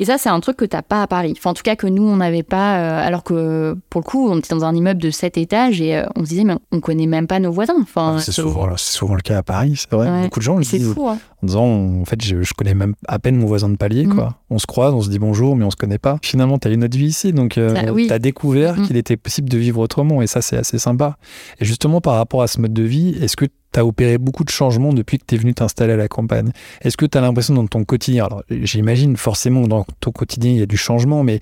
[0.01, 1.35] Et ça, c'est un truc que t'as pas à Paris.
[1.37, 2.79] Enfin, en tout cas, que nous, on n'avait pas.
[2.79, 5.97] Euh, alors que, pour le coup, on était dans un immeuble de 7 étages et
[5.97, 7.75] euh, on se disait, mais on connaît même pas nos voisins.
[7.83, 10.09] Enfin, ah, c'est souvent, souvent, le cas à Paris, c'est vrai.
[10.11, 10.23] Ouais.
[10.23, 10.95] Beaucoup de gens le C'est disent.
[10.95, 11.19] fou, hein.
[11.43, 11.65] En disant,
[12.01, 14.15] en fait, je, je, connais même à peine mon voisin de palier, Mm.
[14.15, 14.35] quoi.
[14.51, 16.19] On se croise, on se dit bonjour, mais on se connaît pas.
[16.23, 18.07] Finalement, t'as une autre vie ici, donc euh, Ah, oui.
[18.09, 18.87] t'as découvert Mm.
[18.87, 21.17] qu'il était possible de vivre autrement, et ça, c'est assez sympa.
[21.61, 24.45] Et justement, par rapport à ce mode de vie, est-ce que tu as opéré beaucoup
[24.45, 26.53] de changements depuis que tu venu t'installer à la campagne.
[26.83, 30.59] Est-ce que tu as l'impression dans ton quotidien, alors j'imagine forcément dans ton quotidien il
[30.59, 31.41] y a du changement, mais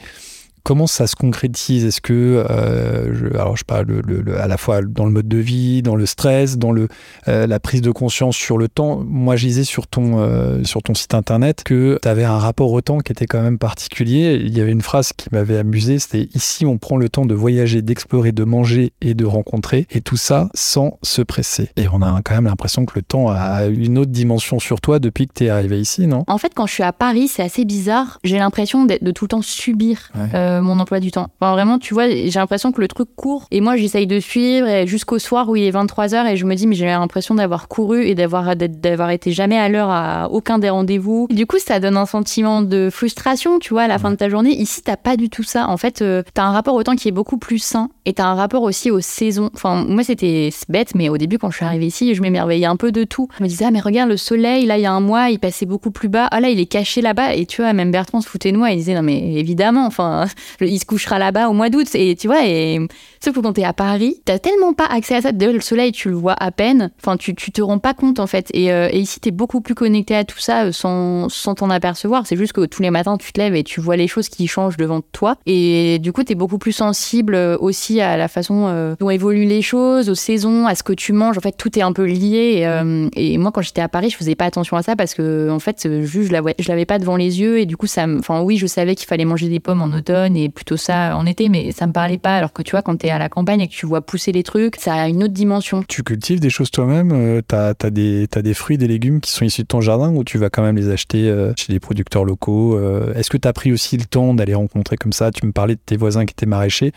[0.66, 1.84] comment ça se concrétise?
[1.84, 5.04] Est-ce que, euh, je, alors je sais pas, le, le, le, à la fois dans
[5.04, 6.88] le mode de vie, dans le stress, dans le,
[7.28, 9.00] euh, la prise de conscience sur le temps?
[9.06, 12.72] Moi, je disais sur ton, euh, sur ton site internet que tu avais un rapport
[12.72, 14.42] au temps qui était quand même particulier.
[14.44, 17.34] Il y avait une phrase qui m'avait amusé, c'était ici on prend le temps de
[17.34, 21.70] voyager, d'explorer, de manger et de rencontrer, et tout ça sans se presser.
[21.76, 24.98] Et on a quand même l'impression que le temps a une autre dimension sur toi
[24.98, 26.24] depuis que tu es arrivé ici, non?
[26.26, 28.18] En fait, quand je suis à Paris, c'est assez bizarre.
[28.24, 30.55] J'ai l'impression de, de, tout le temps subir Ouais.
[30.56, 31.28] Euh, mon emploi du temps.
[31.40, 33.46] Enfin, vraiment, tu vois, j'ai l'impression que le truc court.
[33.50, 36.54] Et moi, j'essaye de suivre et jusqu'au soir où il est 23h et je me
[36.54, 40.58] dis, mais j'ai l'impression d'avoir couru et d'avoir, d'avoir été jamais à l'heure à aucun
[40.58, 41.28] des rendez-vous.
[41.30, 44.28] Du coup, ça donne un sentiment de frustration, tu vois, à la fin de ta
[44.28, 44.50] journée.
[44.50, 45.68] Ici, t'as pas du tout ça.
[45.68, 48.24] En fait, euh, t'as un rapport au temps qui est beaucoup plus sain et t'as
[48.24, 49.50] un rapport aussi aux saisons.
[49.54, 52.76] Enfin, moi, c'était bête, mais au début, quand je suis arrivée ici, je m'émerveillais un
[52.76, 53.28] peu de tout.
[53.38, 55.38] Je me disais, ah, mais regarde, le soleil, là, il y a un mois, il
[55.38, 56.28] passait beaucoup plus bas.
[56.30, 57.34] Ah, là, il est caché là-bas.
[57.34, 58.70] Et tu vois, même Bertrand se foutait de moi.
[58.70, 60.26] Il disait, non, mais évidemment, enfin,
[60.60, 61.86] il se couchera là-bas au mois d'août.
[61.94, 62.78] Et tu vois, et
[63.22, 65.32] sauf que quand t'es à Paris, t'as tellement pas accès à ça.
[65.32, 66.90] Déjà, le soleil, tu le vois à peine.
[67.00, 68.48] Enfin, tu, tu te rends pas compte, en fait.
[68.52, 72.26] Et, euh, et ici, t'es beaucoup plus connecté à tout ça euh, sans, t'en apercevoir.
[72.26, 74.46] C'est juste que tous les matins, tu te lèves et tu vois les choses qui
[74.46, 75.36] changent devant toi.
[75.46, 79.46] Et du coup, t'es beaucoup plus sensible euh, aussi à la façon euh, dont évoluent
[79.46, 81.38] les choses, aux saisons, à ce que tu manges.
[81.38, 82.66] En fait, tout est un peu lié.
[83.14, 85.58] Et, moi, quand j'étais à Paris, je faisais pas attention à ça parce que, en
[85.58, 87.58] fait, je je l'avais pas devant les yeux.
[87.58, 90.25] Et du coup, ça enfin, oui, je savais qu'il fallait manger des pommes en automne
[90.34, 92.36] et plutôt ça en été, mais ça me parlait pas.
[92.36, 94.42] Alors que tu vois, quand t'es à la campagne et que tu vois pousser les
[94.42, 95.84] trucs, ça a une autre dimension.
[95.86, 99.30] Tu cultives des choses toi-même euh, T'as as des, as des fruits, des légumes qui
[99.30, 101.80] sont issus de ton jardin ou tu vas quand même les acheter euh, chez des
[101.80, 105.30] producteurs locaux euh, Est-ce que tu as pris aussi le temps d'aller rencontrer comme ça?
[105.30, 106.92] Tu me parlais de tes voisins qui étaient maraîchers.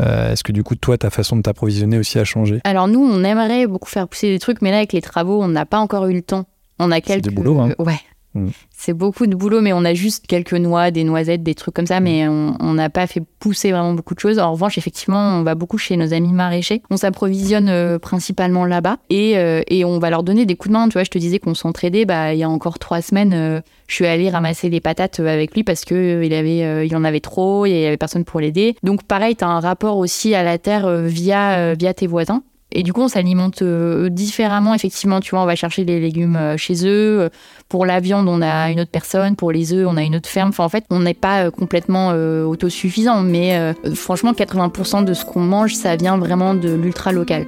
[0.00, 2.60] Euh, Est-ce que du coup, toi, ta façon de t'approvisionner aussi a changé?
[2.64, 5.48] Alors nous, on aimerait beaucoup faire pousser des trucs, mais là, avec les travaux, on
[5.48, 6.46] n'a pas encore eu le temps.
[6.78, 7.28] On a quelques.
[7.28, 7.74] du boulot, hein.
[7.78, 8.00] Ouais.
[8.34, 8.48] Mm.
[8.70, 11.86] C'est beaucoup de boulot, mais on a juste quelques noix, des noisettes, des trucs comme
[11.86, 14.38] ça, mais on n'a pas fait pousser vraiment beaucoup de choses.
[14.38, 16.82] En revanche, effectivement, on va beaucoup chez nos amis maraîchers.
[16.90, 20.78] On s'approvisionne euh, principalement là-bas et, euh, et on va leur donner des coups de
[20.78, 20.88] main.
[20.88, 22.04] Tu vois, je te disais qu'on s'entraidait.
[22.04, 25.54] Bah, il y a encore trois semaines, euh, je suis allée ramasser les patates avec
[25.54, 28.40] lui parce que il avait, il en avait trop, et il y avait personne pour
[28.40, 28.76] l'aider.
[28.82, 32.42] Donc pareil, tu as un rapport aussi à la terre via, via tes voisins.
[32.76, 34.74] Et du coup, on s'alimente euh, différemment.
[34.74, 37.20] Effectivement, tu vois, on va chercher les légumes euh, chez eux.
[37.20, 37.28] Euh,
[37.68, 39.36] Pour la viande, on a une autre personne.
[39.36, 40.48] Pour les œufs, on a une autre ferme.
[40.48, 43.22] Enfin, en fait, on n'est pas complètement autosuffisant.
[43.22, 47.46] Mais franchement, 80% de ce qu'on mange, ça vient vraiment de l'ultra local.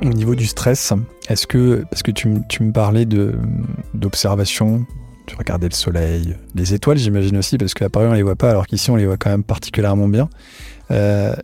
[0.00, 0.92] Au niveau du stress,
[1.28, 3.06] est-ce que, parce que tu, tu me parlais
[3.94, 4.86] d'observation,
[5.28, 8.50] tu regardais le soleil, les étoiles, j'imagine aussi, parce qu'à Paris, on les voit pas,
[8.50, 10.28] alors qu'ici, on les voit quand même particulièrement bien.
[10.90, 11.34] Euh,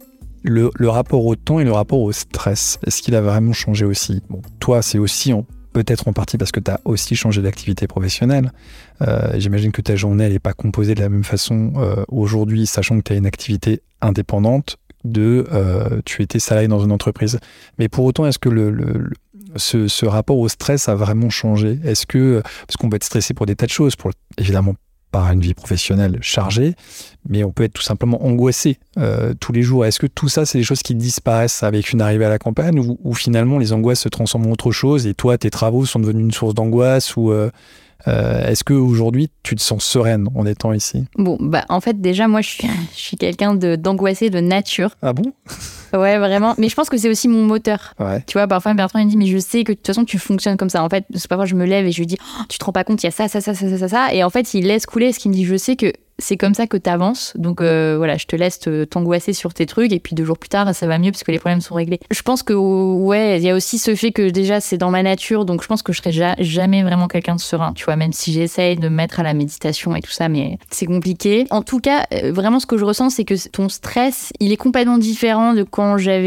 [0.42, 4.23] le, rapport au temps et le rapport au stress, est-ce qu'il a vraiment changé aussi?
[4.59, 5.33] Toi, c'est aussi
[5.73, 8.53] peut-être en partie parce que tu as aussi changé d'activité professionnelle.
[9.03, 12.66] Euh, j'imagine que ta journée, elle n'est pas composée de la même façon euh, aujourd'hui,
[12.66, 15.47] sachant que tu as une activité indépendante de
[16.07, 17.38] tu étais salarié dans une entreprise.
[17.79, 19.11] Mais pour autant, est-ce que le,
[19.56, 23.34] ce, ce, rapport au stress a vraiment changé Est-ce que, parce qu'on peut être stressé
[23.34, 24.74] pour des tas de choses, pour évidemment
[25.14, 26.74] par une vie professionnelle chargée,
[27.28, 29.86] mais on peut être tout simplement angoissé euh, tous les jours.
[29.86, 32.80] Est-ce que tout ça, c'est des choses qui disparaissent avec une arrivée à la campagne
[32.80, 36.00] ou, ou, finalement les angoisses se transforment en autre chose et toi, tes travaux sont
[36.00, 37.48] devenus une source d'angoisse ou euh,
[38.08, 41.04] euh, Est-ce qu'aujourd'hui, tu te sens sereine en étant ici?
[41.16, 44.96] Bon, bah en fait, déjà, moi, je suis, je suis quelqu'un d'angoissé de, de nature.
[45.00, 45.32] Ah bon?
[45.94, 46.54] Ouais, vraiment.
[46.59, 47.94] Mais je pense que c'est aussi mon moteur.
[47.98, 48.22] Ouais.
[48.26, 50.18] Tu vois, parfois Bertrand il me dit, mais je sais que de toute façon tu
[50.18, 50.83] fonctionnes comme ça.
[50.83, 52.85] En fait, parfois je me lève et je lui dis, oh, tu te rends pas
[52.85, 54.14] compte, il y a ça, ça, ça, ça, ça, ça.
[54.14, 56.54] Et en fait, il laisse couler ce qu'il me dit, je sais que c'est comme
[56.54, 57.33] ça que tu avances.
[57.37, 60.48] Donc euh, voilà, je te laisse t'angoisser sur tes trucs et puis deux jours plus
[60.48, 62.00] tard, ça va mieux parce que les problèmes sont réglés.
[62.11, 65.02] Je pense que ouais, il y a aussi ce fait que déjà c'est dans ma
[65.02, 67.96] nature, donc je pense que je serai ja jamais vraiment quelqu'un de serein, tu vois,
[67.96, 71.46] même si j'essaye de me mettre à la méditation et tout ça, mais c'est compliqué.
[71.50, 74.57] En tout cas, euh, vraiment ce que je ressens, c'est que ton stress, il est
[74.57, 75.84] complètement différent de quand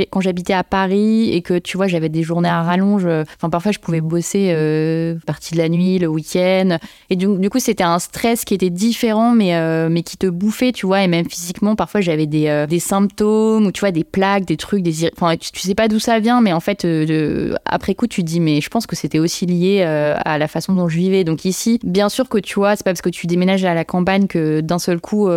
[0.10, 3.06] quand j'habitais à Paris et que tu vois, j'avais des journées à rallonge.
[3.06, 6.78] Enfin, parfois je pouvais bosser euh, partie de la nuit, le week-end,
[7.10, 10.28] et du, du coup c'était un stress qui était différent, mais euh, mais qui te
[10.28, 13.92] bouffait, tu vois, et même physiquement, parfois j'avais des, euh, des symptômes ou tu vois,
[13.92, 15.10] des plaques, des trucs, des.
[15.16, 18.40] Enfin, tu, sais pas d'où ça vient, mais en fait, euh, après coup, tu dis,
[18.40, 21.24] mais je pense que c'était aussi lié euh, à la façon dont je vivais.
[21.24, 23.86] Donc ici, bien sûr que tu vois, c'est pas parce que tu déménages à la
[23.86, 25.30] campagne que d'un seul coup,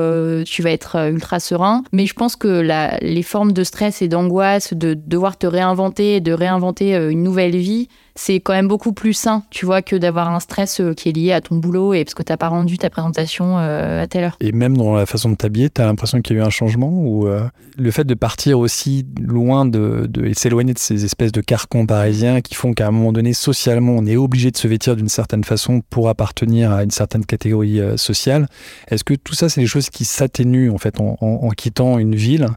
[0.44, 2.62] tu vas être ultra serein, mais je pense que
[3.02, 7.88] les formes de stress et d'angoisse, de devoir te réinventer, de réinventer une nouvelle vie,
[8.14, 11.32] c'est quand même beaucoup plus sain, tu vois, que d'avoir un stress qui est lié
[11.32, 14.36] à ton boulot et parce que t'as pas rendu ta présentation euh, à telle heure.
[14.40, 16.90] Et même dans la façon de t'habiller, t'as l'impression qu'il y a eu un changement
[16.90, 17.42] ou euh,
[17.76, 21.86] le fait de partir aussi loin de, de et s'éloigner de ces espèces de carcans
[21.86, 25.08] parisiens qui font qu'à un moment donné, socialement, on est obligé de se vêtir d'une
[25.08, 28.48] certaine façon pour appartenir à une certaine catégorie euh, sociale.
[28.88, 31.98] Est-ce que tout ça, c'est des choses qui s'atténuent en fait en, en, en, quittant
[31.98, 32.48] une ville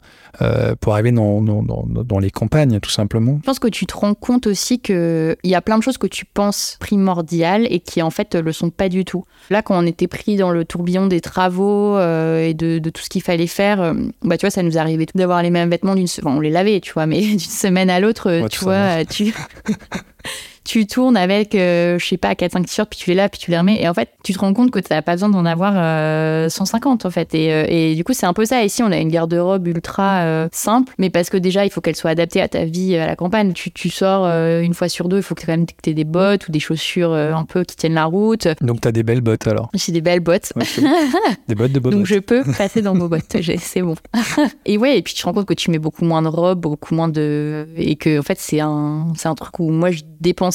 [0.41, 3.37] euh, pour arriver dans, dans, dans, dans, les campagnes, tout simplement?
[3.41, 6.07] Je pense que tu te rends compte aussi qu'il y a plein de choses que
[6.07, 9.25] tu penses primordiales et qui en fait le sont pas du tout.
[9.49, 13.01] Là, quand on était pris dans le tourbillon des travaux euh, et de, de, tout
[13.01, 15.69] ce qu'il fallait faire, euh, bah tu vois, ça nous arrivait tout d'avoir les mêmes
[15.69, 16.27] vêtements d'une semaine.
[16.27, 19.33] Enfin, on les lavait, tu vois, mais d'une semaine à l'autre, Ouais, tu vois, tu.
[20.63, 23.51] tu tournes avec, euh, je sais pas, 4-5 t-shirts, puis tu les laves, puis tu
[23.51, 23.81] les remets.
[23.81, 26.47] Et en fait, tu te rends compte que tu n'as pas besoin d'en avoir euh,
[26.49, 27.33] 150, en fait.
[27.35, 28.63] Et, euh, et du coup, c'est un peu ça.
[28.63, 31.95] Ici, on a une garde-robe ultra euh, simple, mais parce que déjà, il faut qu'elle
[31.95, 33.53] soit adaptée à ta vie à la campagne.
[33.53, 36.03] Tu, tu sors une fois sur deux, il faut que quand même tu aies des
[36.03, 38.47] bottes ou des chaussures un peu qui tiennent la route.
[38.61, 40.53] Donc, tu as des belles bottes alors J'ai des belles bottes.
[41.47, 43.35] Des bottes de beaux Donc, je peux passer dans vos bottes.
[43.59, 43.95] C'est bon.
[44.65, 46.59] et ouais, et puis tu te rends compte que tu mets beaucoup moins de robes,
[46.59, 47.67] beaucoup moins de.
[47.75, 50.03] Et que, en fait, c'est un, un truc où moi, je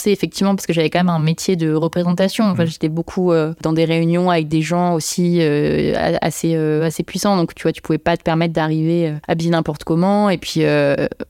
[0.07, 2.45] effectivement parce que j'avais quand même un métier de représentation.
[2.45, 2.69] Enfin, mmh.
[2.69, 7.37] j'étais beaucoup euh, dans des réunions avec des gens aussi euh, assez, euh, assez puissants.
[7.37, 10.31] Donc, tu vois, tu pouvais pas te permettre d'arriver habillé n'importe comment.
[10.31, 10.63] Et puis,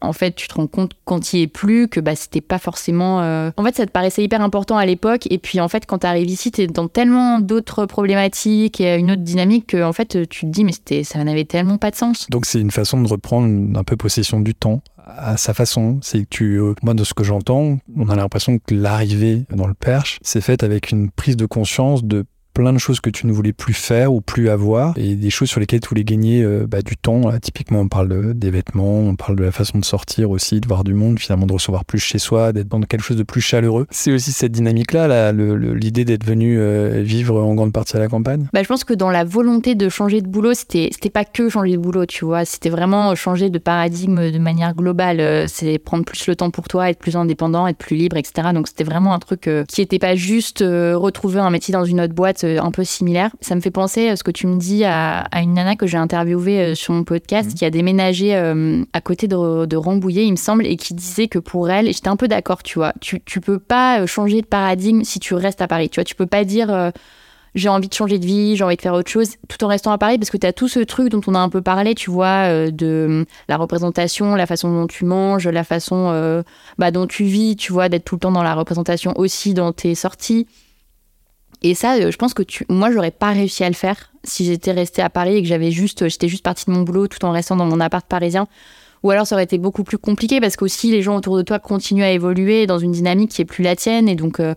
[0.00, 3.18] en fait, tu te rends compte quand il est plus que bah, c'était pas forcément.
[3.56, 5.26] En fait, ça te paraissait hyper important à l'époque.
[5.30, 8.96] Et puis, en fait, quand tu arrives ici, tu es dans tellement d'autres problématiques et
[8.96, 10.72] une autre dynamique que, en fait, tu te dis, mais
[11.04, 12.26] ça n'avait tellement pas de sens.
[12.30, 15.98] Donc, c'est une façon de reprendre un peu possession du temps à sa façon.
[16.02, 19.66] C'est que tu, euh, moi, de ce que j'entends, on a l'impression que l'arrivée dans
[19.66, 22.24] le Perche s'est faite avec une prise de conscience de
[22.58, 25.48] plein de choses que tu ne voulais plus faire ou plus avoir et des choses
[25.48, 27.30] sur lesquelles tu voulais gagner euh, bah, du temps.
[27.40, 30.66] Typiquement, on parle de, des vêtements, on parle de la façon de sortir aussi, de
[30.66, 33.40] voir du monde, finalement de recevoir plus chez soi, d'être dans quelque chose de plus
[33.40, 33.86] chaleureux.
[33.92, 38.08] C'est aussi cette dynamique-là, là, l'idée d'être venu euh, vivre en grande partie à la
[38.08, 38.48] campagne?
[38.52, 41.74] Bah, je pense que dans la volonté de changer de boulot, c'était pas que changer
[41.74, 45.20] de boulot, tu vois, c'était vraiment changer de paradigme de manière globale.
[45.20, 48.48] Euh, C'est prendre plus le temps pour toi, être plus indépendant, être plus libre, etc.
[48.52, 52.14] Donc c'était vraiment un truc qui était pas juste retrouver un métier dans une autre
[52.14, 53.30] boîte un peu similaire.
[53.40, 55.86] Ça me fait penser à ce que tu me dis à, à une nana que
[55.86, 57.54] j'ai interviewée euh, sur mon podcast mmh.
[57.54, 61.28] qui a déménagé euh, à côté de, de, Rambouillet, il me semble, et qui disait
[61.28, 64.46] que pour elle, j'étais un peu d'accord, tu vois, tu, tu peux pas changer de
[64.46, 66.90] paradigme si tu restes à Paris, tu vois, tu peux pas dire euh,
[67.54, 69.92] j'ai envie de changer de vie, j'ai envie de faire autre chose, tout en restant
[69.92, 71.94] à Paris, parce que tu as tout ce truc dont on a un peu parlé,
[71.94, 76.42] tu vois, euh, de la représentation, la façon dont tu manges, la façon euh,
[76.78, 79.72] bah, dont tu vis, tu vois, d'être tout le temps dans la représentation aussi dans
[79.72, 80.46] tes sorties.
[81.62, 82.64] Et ça, euh, je pense que tu...
[82.68, 85.70] moi, j'aurais pas réussi à le faire si j'étais restée à Paris et que j'avais
[85.70, 88.46] juste, j'étais juste partie de mon boulot tout en restant dans mon appart parisien
[89.02, 91.58] Ou alors ça aurait été beaucoup plus compliqué parce qu'aussi les gens autour de toi
[91.58, 94.54] continuent à évoluer dans une dynamique qui est plus la tienne et donc euh,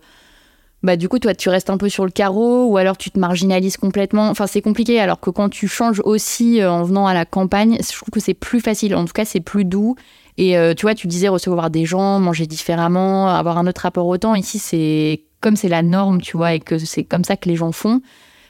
[0.83, 3.19] bah du coup toi tu restes un peu sur le carreau ou alors tu te
[3.19, 4.29] marginalises complètement.
[4.29, 7.77] Enfin c'est compliqué alors que quand tu changes aussi euh, en venant à la campagne,
[7.81, 8.95] je trouve que c'est plus facile.
[8.95, 9.95] En tout cas c'est plus doux
[10.37, 14.07] et euh, tu vois tu disais recevoir des gens, manger différemment, avoir un autre rapport
[14.07, 14.35] au temps.
[14.35, 17.55] Ici c'est comme c'est la norme tu vois et que c'est comme ça que les
[17.55, 18.01] gens font.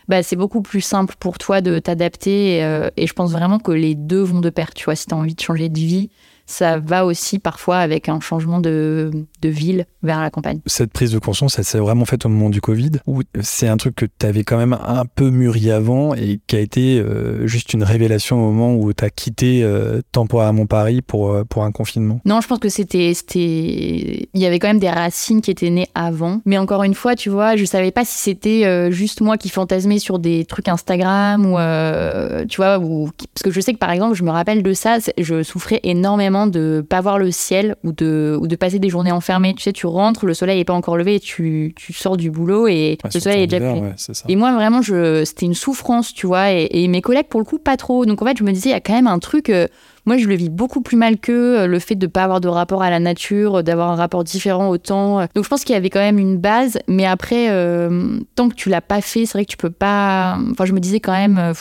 [0.08, 2.58] Bah, c'est beaucoup plus simple pour toi de t'adapter.
[2.98, 4.74] et je pense vraiment que les deux vont de pair.
[4.74, 6.10] Tu vois, si tu as envie de changer de vie,
[6.52, 9.12] ça va aussi parfois avec un changement de,
[9.42, 10.60] de ville vers la campagne.
[10.66, 13.78] Cette prise de conscience, elle s'est vraiment faite au moment du Covid ou c'est un
[13.78, 17.48] truc que tu avais quand même un peu mûri avant et qui a été euh,
[17.48, 21.64] juste une révélation au moment où tu as quitté euh, temporairement Paris pour, euh, pour
[21.64, 22.20] un confinement?
[22.26, 23.14] Non, je pense que c'était.
[23.34, 26.42] Il y avait quand même des racines qui étaient nées avant.
[26.46, 30.00] Mais encore une fois, tu vois, je savais pas si c'était juste moi qui fantasmais
[30.00, 31.58] sur des trucs Instagram ou.
[32.48, 34.98] tu vois, ou, parce que je sais que par exemple, je me rappelle de ça,
[35.18, 39.12] je souffrais énormément de pas voir le ciel ou de, ou de passer des journées
[39.12, 39.54] enfermées.
[39.54, 42.32] Tu sais, tu rentres, le soleil n'est pas encore levé et tu, tu sors du
[42.32, 43.94] boulot et le soleil est déjà levé.
[44.28, 46.52] et moi, vraiment, je, c'était une souffrance, tu vois.
[46.52, 48.06] Et, mes collègues, pour le coup, pas trop.
[48.06, 49.50] Donc en fait, je me disais, il y a quand même un truc.
[49.50, 49.68] Euh,
[50.06, 52.42] moi, je le vis beaucoup plus mal qu'eux, euh, le fait de ne pas avoir
[52.42, 55.20] de rapport à la nature, d'avoir un rapport différent au temps.
[55.36, 58.56] Donc, je pense qu'il y avait quand même une base, mais après, euh, tant que
[58.56, 60.38] tu l'as pas fait, c'est vrai que tu peux pas.
[60.52, 61.54] Enfin, je me disais quand même,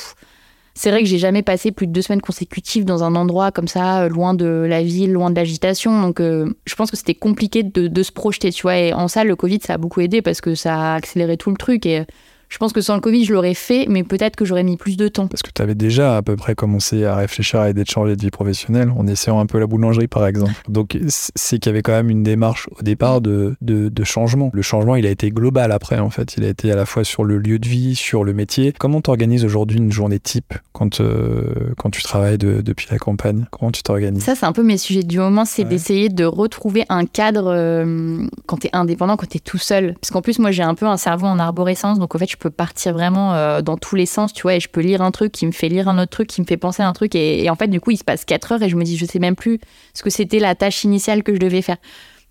[0.75, 3.69] c'est vrai que j'ai jamais passé plus de deux semaines consécutives dans un endroit comme
[3.69, 6.01] ça, euh, loin de la ville, loin de l'agitation.
[6.01, 8.79] Donc, euh, je pense que c'était compliqué de, de, se projeter, tu vois.
[8.79, 11.51] Et en ça, le Covid, ça a beaucoup aidé parce que ça a accéléré tout
[11.51, 11.87] le truc.
[11.87, 12.05] Et
[12.51, 14.97] je pense que sans le Covid, je l'aurais fait, mais peut-être que j'aurais mis plus
[14.97, 15.29] de temps.
[15.29, 18.17] Parce que tu avais déjà à peu près commencé à réfléchir à aider de changer
[18.17, 20.53] de vie professionnelle en essayant un peu la boulangerie, par exemple.
[20.69, 24.51] Donc, c'est qu'il y avait quand même une démarche au départ de, de, changement.
[24.53, 26.35] Le changement, il a été global après, en fait.
[26.37, 28.75] Il a été à la fois sur le lieu de vie, sur le métier.
[28.77, 33.47] Comment t'organises aujourd'hui une journée type quand, euh, quand tu travailles depuis la campagne?
[33.53, 34.25] Comment tu t'organises?
[34.25, 38.27] Ça, c'est un peu mes sujets du moment, c'est d'essayer de retrouver un cadre euh,
[38.47, 39.95] quand tu es indépendant, quand tu es tout seul.
[40.01, 42.40] Parce qu'en plus, moi, j'ai un peu un cerveau en arborescence, donc en fait, je
[42.41, 45.11] peux partir vraiment euh, dans tous les sens, tu vois, et je peux lire un
[45.11, 47.15] truc qui me fait lire un autre truc, qui me fait penser à un truc,
[47.15, 49.07] et, en fait, du coup, il se passe 4 heures et je me dis, je
[49.07, 49.61] sais même plus
[49.95, 51.77] ce que c'était la tâche initiale que je devais faire.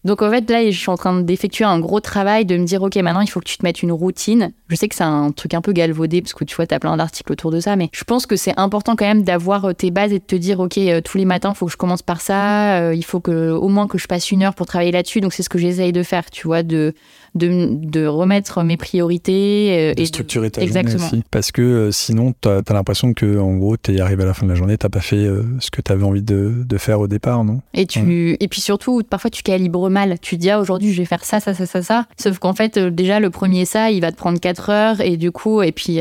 [0.05, 2.81] Donc en fait, là, je suis en train d'effectuer un gros travail, de me dire,
[2.81, 4.53] ok, maintenant, il faut que tu te mettes une routine.
[4.69, 6.79] Je sais que c'est un truc un peu galvaudé, parce que tu vois, tu as
[6.79, 9.73] plein d'articles autour de ça, mais je pense que c'est important quand même d'avoir euh,
[9.73, 11.77] tes bases et de te dire, ok, euh, tous les matins, il faut que je
[11.77, 14.91] commence par ça, il faut que au moins que je passe une heure pour travailler
[14.91, 15.19] là-dessus.
[15.19, 16.93] Donc c'est ce que j'essaye de faire, tu vois, de
[17.35, 19.91] de, remettre mes priorités.
[19.91, 21.23] Euh, et structurer ta journée aussi.
[21.31, 24.33] Parce que euh, sinon, tu as, l'impression que en gros, tu es arrivé à la
[24.33, 26.99] fin de la journée, tu pas fait euh, ce que tu avais envie de, faire
[26.99, 27.61] au départ, non?
[27.73, 30.17] Et, tu, et puis surtout, parfois, tu calibres mal.
[30.21, 32.05] Tu dis, ah, aujourd'hui, je vais faire ça, ça, ça, ça, ça.
[32.17, 35.01] Sauf qu'en fait, déjà, le premier ça, il va te prendre 4 heures.
[35.01, 35.99] Et du coup, et puis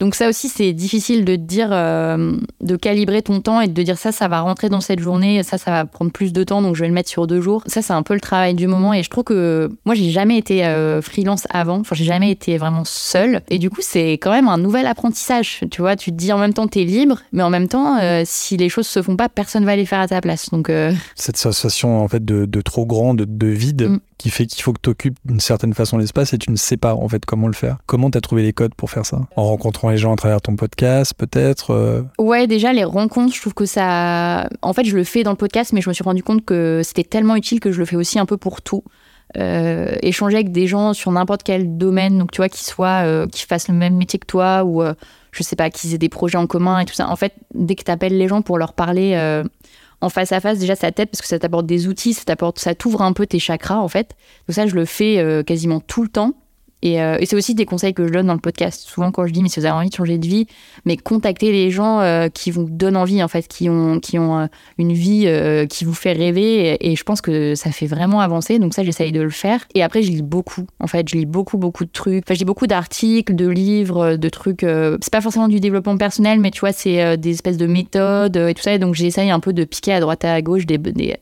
[0.00, 3.98] donc ça aussi, c'est difficile de dire, euh, de calibrer ton temps et de dire
[3.98, 6.74] ça, ça va rentrer dans cette journée, ça, ça va prendre plus de temps, donc
[6.74, 7.62] je vais le mettre sur deux jours.
[7.66, 10.38] Ça, c'est un peu le travail du moment et je trouve que moi, j'ai jamais
[10.38, 13.42] été euh, freelance avant, enfin, j'ai jamais été vraiment seule.
[13.48, 15.60] Et du coup, c'est quand même un nouvel apprentissage.
[15.70, 17.98] Tu vois, tu te dis en même temps, tu es libre, mais en même temps,
[17.98, 20.50] euh, si les choses se font pas, personne va les faire à ta place.
[20.50, 20.70] Donc
[21.14, 23.88] cette sensation en fait de, trop grand, de, vide.
[23.88, 26.56] Mm qui fait qu'il faut que tu occupes d'une certaine façon l'espace et tu ne
[26.56, 27.78] sais pas en fait comment le faire.
[27.86, 29.22] Comment tu as trouvé les codes pour faire ça?
[29.34, 32.02] En rencontrant les gens à travers ton podcast peut-être euh?
[32.18, 34.46] Ouais, déjà les rencontres, je trouve que ça...
[34.60, 36.82] En fait, je le fais dans le podcast, mais je me suis rendu compte que
[36.84, 38.84] c'était tellement utile que je le fais aussi un peu pour tout.
[39.38, 43.26] Euh, échanger avec des gens sur n'importe quel domaine, donc tu vois, qui soient, euh,
[43.28, 44.82] qui fassent le même métier que toi ou
[45.32, 47.08] je sais pas, qu'ils aient des projets en commun et tout ça.
[47.08, 49.14] En fait, dès que tu appelles les gens pour leur parler
[50.00, 52.58] en face à face, déjà ça t'aide parce que ça t'apporte des outils, ça t'apporte,
[52.58, 54.16] ça t'ouvre un peu tes chakras en fait.
[54.48, 56.34] Donc ça, je le fais euh, quasiment tout le temps.
[56.84, 58.82] Euh, et, c'est aussi des conseils que je donne dans le podcast.
[58.82, 60.46] Souvent, quand je dis, mais si vous avez envie de changer de vie,
[60.84, 64.38] mais contactez les gens euh, qui vous donnent envie, en fait, qui ont, qui ont
[64.38, 64.46] euh,
[64.78, 65.28] une vie
[65.68, 66.76] qui vous fait rêver.
[66.80, 68.58] Et, je pense que ça fait vraiment avancer.
[68.58, 69.66] Donc, ça, j'essaye de le faire.
[69.74, 70.66] Et après, je lis beaucoup.
[70.80, 72.24] En fait, je lis beaucoup, beaucoup de trucs.
[72.26, 74.62] Enfin, je beaucoup d'articles, de livres, de trucs.
[74.62, 78.54] c'est pas forcément du développement personnel, mais tu vois, c'est des espèces de méthodes et
[78.54, 78.74] tout ça.
[78.74, 81.16] Et donc, j'essaye un peu de piquer à droite et à gauche des, des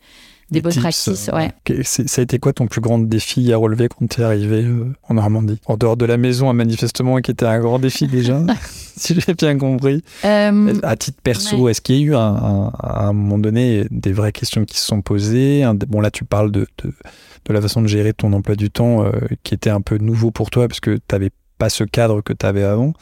[0.51, 1.53] des, bonnes pratiques, ouais.
[1.85, 4.95] Ça a été quoi ton plus grand défi à relever quand tu es arrivé euh,
[5.09, 5.61] en Normandie?
[5.67, 8.41] En dehors de la maison, manifestement, qui était un grand défi déjà,
[8.97, 10.03] si j'ai bien compris.
[10.25, 14.33] Euh, à titre perso, est-ce qu'il y a eu à un moment donné des vraies
[14.33, 18.15] questions qui se sont posées Bon, là, tu parles de, de, la façon de gérer
[18.15, 19.11] ton emploi du temps euh,
[19.43, 22.33] qui était un peu nouveau pour toi, parce que tu n'avais pas ce cadre que
[22.33, 22.95] tu avais avant.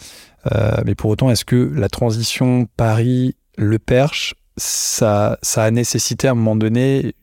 [0.84, 6.34] mais pour autant, est-ce que la transition Paris-Le Perche ça, ça a nécessité à un
[6.34, 7.14] moment donné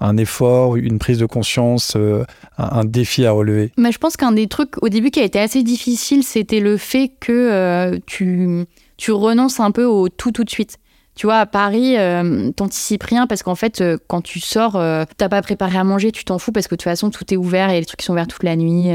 [0.00, 2.24] un effort, une prise de conscience, euh,
[2.58, 5.40] un, défi à relever Mais Je pense qu'un des trucs au début qui a été
[5.40, 8.66] assez difficile, c'était le fait que euh, tu,
[8.98, 10.76] tu renonces un peu au tout tout de suite.
[11.14, 14.72] Tu vois, à Paris, euh, t'anticipes rien parce qu'en fait, euh, quand tu sors,
[15.16, 17.36] t'as pas préparé à manger, tu t'en fous parce que de toute façon, tout est
[17.36, 18.88] ouvert et les trucs sont ouverts toute la nuit.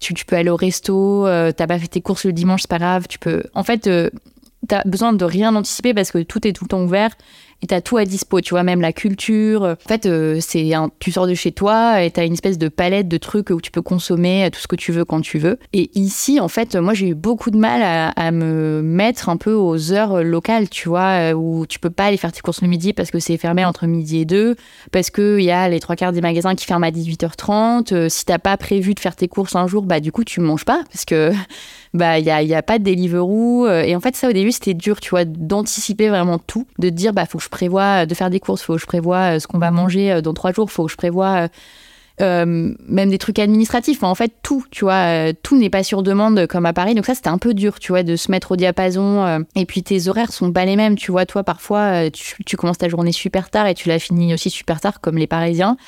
[0.00, 2.78] Tu, tu, peux aller au resto, t'as pas fait tes courses le dimanche, c'est pas
[2.78, 3.06] grave.
[3.08, 3.42] Tu peux.
[3.54, 3.88] En fait,
[4.68, 7.10] t'as besoin de rien anticiper parce que tout est tout le temps ouvert
[7.62, 9.62] et t'as tout à dispo, tu vois, même la culture.
[9.62, 12.68] En fait, euh, c'est un, tu sors de chez toi et t'as une espèce de
[12.68, 15.58] palette de trucs où tu peux consommer tout ce que tu veux quand tu veux.
[15.74, 17.82] Et ici, en fait, moi, j'ai eu beaucoup de mal
[18.16, 22.04] à, me mettre un peu aux heures locales, tu vois, euh, où tu peux pas
[22.04, 24.54] aller faire tes courses le midi parce que c'est fermé entre midi et deux,
[24.92, 27.92] parce qu'il y a les trois quarts des magasins qui ferment à 18h30.
[27.92, 30.40] Euh, si t'as pas prévu de faire tes courses un jour, bah du coup, tu
[30.40, 31.32] manges pas parce que
[31.92, 33.68] bah il y a, y a, pas de Deliveroo.
[33.68, 37.12] Et en fait, ça au début, c'était dur, tu vois, d'anticiper vraiment tout, de dire
[37.12, 39.46] bah faut que je prévois de faire des courses, faut que je prévois euh, ce
[39.46, 41.48] qu'on va manger euh, dans trois jours, faut que je prévois
[42.20, 44.02] euh, même des trucs administratifs.
[44.02, 46.94] en fait, tout, tu vois, tout n'est pas sur demande comme à Paris.
[46.94, 49.46] Donc ça, c'était un peu dur, tu vois, de se mettre au diapason.
[49.56, 51.24] et puis tes horaires sont pas les mêmes, tu vois.
[51.24, 54.80] Toi, parfois, tu, tu commences ta journée super tard et tu la finis aussi super
[54.80, 55.78] tard, comme les Parisiens.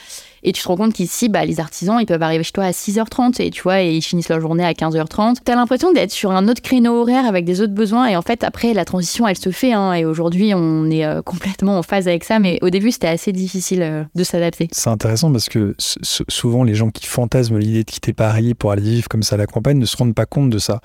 [0.44, 2.72] Et tu te rends compte qu'ici, bah, les artisans, ils peuvent arriver chez toi à
[2.72, 5.36] 6h30 et tu vois, et ils finissent leur journée à 15h30.
[5.44, 8.08] T'as l'impression d'être sur un autre créneau horaire avec des autres besoins.
[8.08, 9.72] Et en fait, après, la transition, elle se fait.
[9.72, 12.40] Hein, et aujourd'hui, on est euh, complètement en phase avec ça.
[12.40, 14.68] Mais au début, c'était assez difficile euh, de s'adapter.
[14.72, 18.82] C'est intéressant parce que souvent, les gens qui fantasment l'idée de quitter Paris pour aller
[18.82, 20.80] vivre comme ça à la campagne ne se rendent pas compte de ça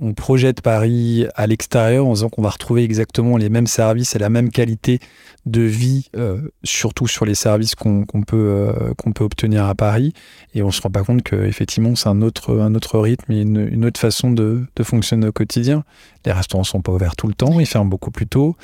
[0.00, 4.18] on projette Paris à l'extérieur en disant qu'on va retrouver exactement les mêmes services et
[4.18, 5.00] la même qualité
[5.44, 10.12] de vie, euh, surtout sur les services qu'on peut, euh, qu'on peut obtenir à Paris.
[10.54, 13.84] Et on ne se rend pas compte qu'effectivement, c'est un autre, un rythme et une,
[13.84, 15.84] autre façon de, de, fonctionner au quotidien.
[16.24, 18.56] Les restaurants ne sont pas ouverts tout le temps, ils ferment beaucoup plus tôt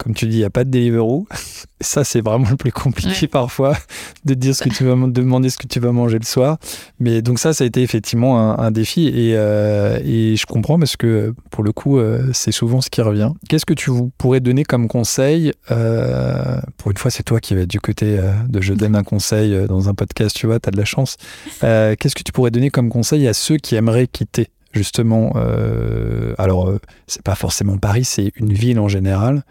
[0.00, 1.26] comme tu dis, il n'y a pas de Deliveroo.
[1.82, 3.76] Ça, c'est vraiment le plus compliqué parfois
[4.24, 6.58] de dire ce que tu vas demander ce que tu vas manger le soir.
[6.98, 10.96] Mais donc ça, ça a été effectivement un, défi et, euh, et, je comprends parce
[10.96, 13.30] que pour le coup, euh, c'est souvent ce qui revient.
[13.48, 17.62] Qu'est-ce que tu pourrais donner comme conseil euh, Pour une fois, c'est toi qui vas
[17.62, 20.72] être du côté de je donne un conseil dans un podcast, tu vois, tu as
[20.72, 21.16] de la chance.
[21.60, 25.32] Qu'est-ce que tu pourrais donner comme conseil à ceux qui aimeraient quitter justement,
[26.38, 26.72] alors
[27.08, 29.42] c'est pas forcément Paris, c'est une ville en général,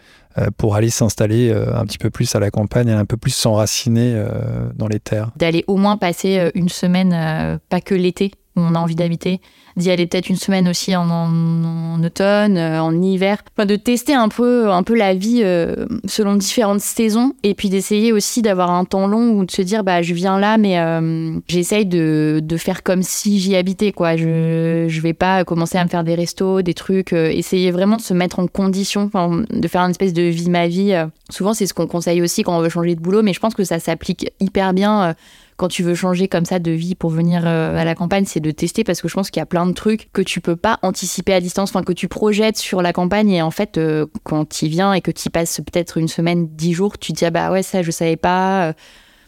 [0.57, 4.13] pour aller s'installer euh, un petit peu plus à la campagne, un peu plus s'enraciner
[4.15, 5.31] euh, dans les terres.
[5.35, 9.41] D'aller au moins passer une semaine, pas que l'été, on a envie d'habiter,
[9.77, 14.29] d'y aller peut-être une semaine aussi en, automne, euh, en hiver, enfin, de tester un
[14.29, 18.85] peu, un peu la vie euh, selon différentes saisons et puis d'essayer aussi d'avoir un
[18.85, 22.57] temps long ou de se dire bah je viens là mais euh, j'essaye de, de,
[22.57, 24.15] faire comme si j'y habitais quoi.
[24.15, 28.01] Je je vais pas commencer à me faire des restos, des trucs, essayer vraiment de
[28.01, 29.09] se mettre en condition,
[29.49, 30.93] de faire une espèce de vie ma vie.
[31.29, 33.53] Souvent c'est ce qu'on conseille aussi quand on veut changer de boulot, mais je pense
[33.53, 35.15] que ça s'applique hyper bien
[35.59, 38.39] quand tu veux changer comme ça de vie pour venir euh, à la campagne, c'est
[38.39, 40.55] de tester parce que je pense qu'il y a plein de trucs que tu peux
[40.55, 44.05] pas anticiper à distance, enfin que tu projettes sur la campagne et en fait euh,
[44.23, 47.25] quand tu viens et que tu passes peut-être une semaine, dix jours, tu te dis
[47.25, 48.69] ah bah ouais ça je savais pas.
[48.69, 48.73] Euh,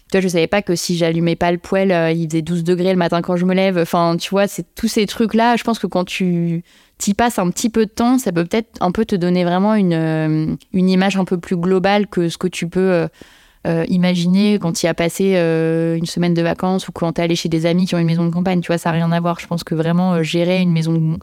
[0.10, 2.98] toi, je savais pas que si j'allumais pas le poêle, il faisait 12 degrés le
[2.98, 3.78] matin quand je me lève.
[3.78, 5.56] Enfin, tu vois, c'est tous ces trucs-là.
[5.56, 6.66] Je pense que quand tu
[6.98, 9.74] t'y passes un petit peu de temps, ça peut peut-être un peu te donner vraiment
[9.74, 13.08] une, image un peu plus globale que ce que tu peux
[13.66, 17.36] imaginer quand tu as passé euh, une semaine de vacances ou quand tu es allé
[17.36, 18.62] chez des amis qui ont une maison de campagne.
[18.62, 19.40] Tu vois, ça n'a rien à voir.
[19.40, 21.18] Je pense que vraiment euh, gérer une maison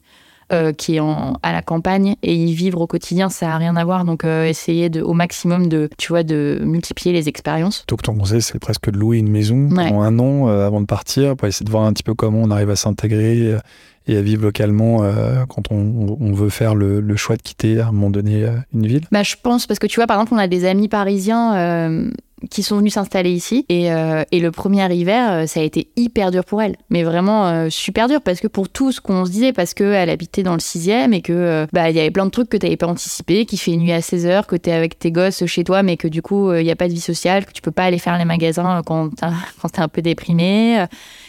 [0.78, 1.00] qui est
[1.42, 4.06] à la campagne et y vivre au quotidien, ça n'a rien à voir.
[4.06, 7.84] Donc, essayer de, au maximum de, tu vois, de multiplier les expériences.
[7.86, 11.36] Donc, ton conseil, c'est presque de louer une maison en un an avant de partir
[11.36, 13.58] pour essayer de voir un petit peu comment on arrive à s'intégrer
[14.06, 15.02] et à vivre localement
[15.50, 19.22] quand on, veut faire le, choix de quitter à un moment donné une ville bah,
[19.22, 22.08] Je pense, parce que tu vois, par exemple, on a des amis parisiens
[22.50, 23.64] qui sont venus s'installer ici.
[23.68, 26.76] Et, euh, et, le premier hiver, euh, ça a été hyper dur pour elle.
[26.90, 30.10] Mais vraiment euh, super dur parce que pour tout ce qu'on se disait, parce qu'elle
[30.10, 32.76] habitait dans le sixième et que bah y avait plein de trucs que tu n'avais
[32.76, 35.64] pas anticipé, qui fait nuit à 16 heures, que tu es avec tes gosses chez
[35.64, 37.70] toi, mais que du coup, il n'y a pas de vie sociale, que tu peux
[37.70, 39.24] pas aller faire les magasins quand tu
[39.76, 40.84] es un peu déprimé.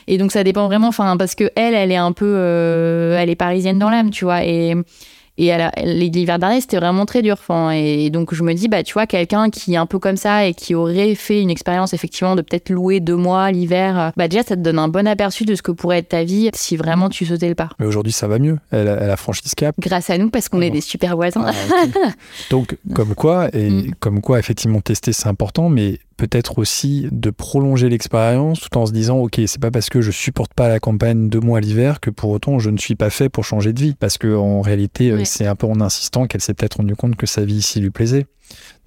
[0.08, 3.36] Et donc ça dépend vraiment, enfin, parce que elle, elle est un peu, elle est
[3.36, 4.44] parisienne dans l'âme, tu vois.
[4.44, 4.76] Et
[5.40, 7.38] et l'hiver dernier, c'était vraiment très dur.
[7.72, 10.46] et donc, je me dis, bah, tu vois, quelqu'un qui est un peu comme ça
[10.46, 14.28] et qui aurait fait une expérience, effectivement, de peut-être louer deux mois l'hiver, euh, bah,
[14.28, 16.76] déjà, ça te donne un bon aperçu de ce que pourrait être ta vie si
[16.76, 17.70] vraiment tu sautais le pas.
[17.80, 18.58] Mais aujourd'hui, ça va mieux.
[18.72, 19.76] Elle, a franchi ce cap.
[19.80, 21.46] Grâce à nous, parce qu'on est des super voisins.
[21.46, 22.10] Ah,
[22.50, 23.92] donc, comme quoi, et mm.
[24.00, 28.92] comme quoi, effectivement, tester, c'est important, mais peut-être aussi de prolonger l'expérience tout en se
[28.92, 32.10] disant ok c'est pas parce que je supporte pas la campagne deux mois l'hiver que
[32.10, 33.96] pour autant je ne suis pas fait pour changer de vie.
[33.98, 37.16] Parce que en réalité euh, c'est un peu en insistant qu'elle s'est peut-être rendue compte
[37.16, 38.26] que sa vie ici lui plaisait.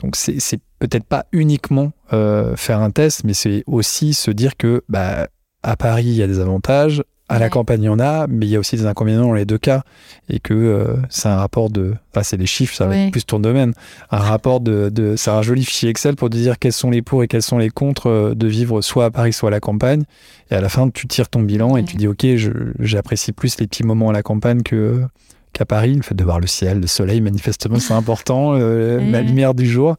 [0.00, 4.82] Donc c'est peut-être pas uniquement euh, faire un test mais c'est aussi se dire que
[4.90, 5.28] bah
[5.62, 8.46] à Paris il y a des avantages à la campagne, il y en a, mais
[8.46, 9.82] il y a aussi des inconvénients dans les deux cas.
[10.28, 11.94] Et que euh, c'est un rapport de.
[12.10, 13.72] Enfin, c'est les chiffres, ça va être plus ton domaine.
[14.10, 14.90] Un rapport de.
[14.90, 17.58] de c'est un joli fichier Excel pour dire quels sont les pour et quels sont
[17.58, 20.04] les contre euh, de vivre soit à Paris, soit à la campagne.
[20.50, 22.26] Et à la fin, tu tires ton bilan et tu dis Ok,
[22.80, 25.02] j'apprécie plus les petits moments à la campagne que
[25.52, 25.94] qu'à Paris.
[25.94, 29.66] Le fait de voir le ciel, le soleil, manifestement, c'est important, euh, la lumière du
[29.66, 29.96] jour.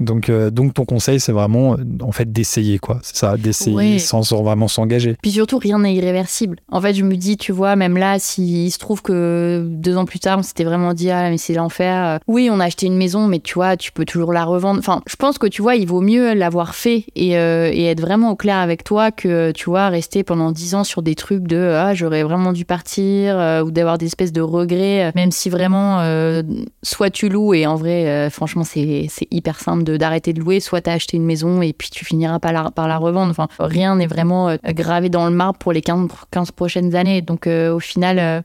[0.00, 3.00] Donc, euh, donc ton conseil, c'est vraiment en fait d'essayer, quoi.
[3.02, 5.16] C'est ça, d'essayer sans vraiment s'engager.
[5.22, 6.58] Puis surtout, rien n'est irréversible.
[6.70, 10.04] En fait, je me dis, tu vois, même là, s'il se trouve que deux ans
[10.04, 12.06] plus tard, on s'était vraiment dit, ah, mais c'est l'enfer.
[12.06, 14.78] Euh, oui, on a acheté une maison, mais tu vois, tu peux toujours la revendre.
[14.78, 18.30] Enfin, je pense que tu vois, il vaut mieux l'avoir fait et, et, être vraiment
[18.30, 21.74] au clair avec toi que, tu vois, rester pendant dix ans sur des trucs de,
[21.74, 26.00] ah, j'aurais vraiment dû partir ou d'avoir des espèces de regrets euh, même si vraiment,
[26.00, 26.42] euh,
[26.82, 30.80] soit tu loues, et en vrai, euh, franchement, c'est hyper simple d'arrêter de, louer, soit
[30.82, 33.34] tu as acheté une maison et puis tu finiras par la, par la revendre.
[33.58, 37.22] Rien n'est vraiment gravé dans le marbre pour les 15, 15 prochaines années.
[37.22, 38.44] Donc, au final,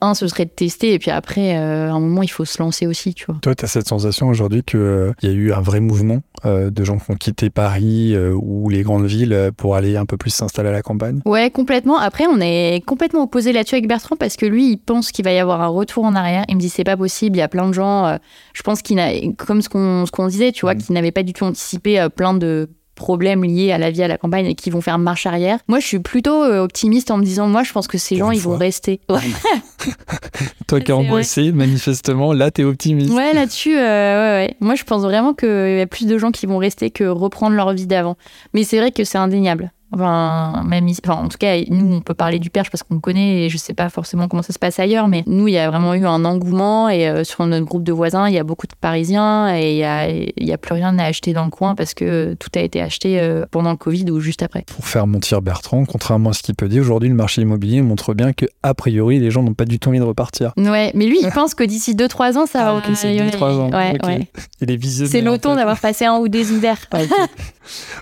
[0.00, 2.62] un, ce serait de tester, et puis après, euh, à un moment, il faut se
[2.62, 3.36] lancer aussi, tu vois.
[3.42, 6.70] Toi, tu as cette sensation aujourd'hui qu'il euh, y a eu un vrai mouvement euh,
[6.70, 10.30] de gens qui ont quitté Paris ou les grandes villes pour aller un peu plus
[10.30, 11.20] s'installer à la campagne?
[11.24, 11.98] Ouais, complètement.
[11.98, 15.32] Après, on est complètement opposé là-dessus avec Bertrand parce que lui, il pense qu'il va
[15.32, 16.44] y avoir un retour en arrière.
[16.48, 18.18] Il me dit, c'est pas possible, il y a plein de gens,
[18.52, 20.78] je pense qu'il n'a, comme ce qu'on, ce qu'on disait, tu vois, mmh.
[20.78, 22.68] qui n'avaient pas du tout anticipé plein de
[23.00, 25.58] problèmes liés à la vie à la campagne et qui vont faire marche arrière.
[25.68, 28.30] Moi, je suis plutôt euh, optimiste en me disant, moi, je pense que ces gens,
[28.30, 29.00] ils vont rester.
[30.68, 33.12] Toi qui as angoissé, manifestement, là, t'es optimiste.
[33.12, 34.56] Ouais, là-dessus, euh, ouais, ouais.
[34.60, 37.56] Moi, je pense vraiment qu'il y a plus de gens qui vont rester que reprendre
[37.56, 38.16] leur vie d'avant.
[38.52, 39.72] Mais c'est vrai que c'est indéniable.
[39.92, 43.00] Enfin, même enfin, en tout cas, nous, on peut parler du Perche parce qu'on le
[43.00, 45.58] connaît et je sais pas forcément comment ça se passe ailleurs, mais nous, il y
[45.58, 48.44] a vraiment eu un engouement et euh, sur notre groupe de voisins, il y a
[48.44, 51.50] beaucoup de Parisiens et il y a, y a, plus rien à acheter dans le
[51.50, 54.64] coin parce que tout a été acheté euh, pendant le Covid ou juste après.
[54.66, 58.14] Pour faire mentir Bertrand, contrairement à ce qu'il peut dire, aujourd'hui, le marché immobilier montre
[58.14, 60.52] bien que, a priori, les gens n'ont pas du tout envie de repartir.
[60.56, 62.70] Ouais, mais lui, il pense que d'ici 2-3 ans, ça va.
[62.70, 63.70] Ah, ok, c'est 2-3 ans.
[63.70, 64.28] Ouais, ouais.
[64.60, 65.10] Il est visionnaire.
[65.10, 66.78] C'est longtemps d'avoir passé un ou deux hivers.
[66.92, 66.98] Ah,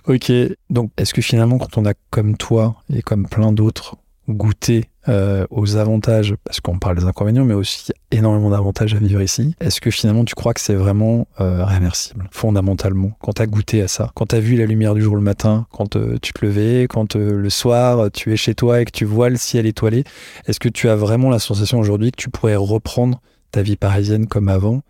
[0.06, 0.32] ok,
[0.70, 3.96] donc est-ce que finalement, quand on a comme toi et comme plein d'autres
[4.28, 9.22] goûté euh, aux avantages, parce qu'on parle des inconvénients, mais aussi énormément d'avantages à vivre
[9.22, 9.54] ici.
[9.60, 13.82] Est-ce que finalement tu crois que c'est vraiment euh, réversible, fondamentalement, quand tu as goûté
[13.82, 16.32] à ça, quand tu as vu la lumière du jour le matin, quand euh, tu
[16.32, 19.66] te levais, quand le soir tu es chez toi et que tu vois le ciel
[19.66, 20.04] étoilé,
[20.46, 23.20] est-ce que tu as vraiment la sensation aujourd'hui que tu pourrais reprendre
[23.50, 24.82] ta vie parisienne comme avant?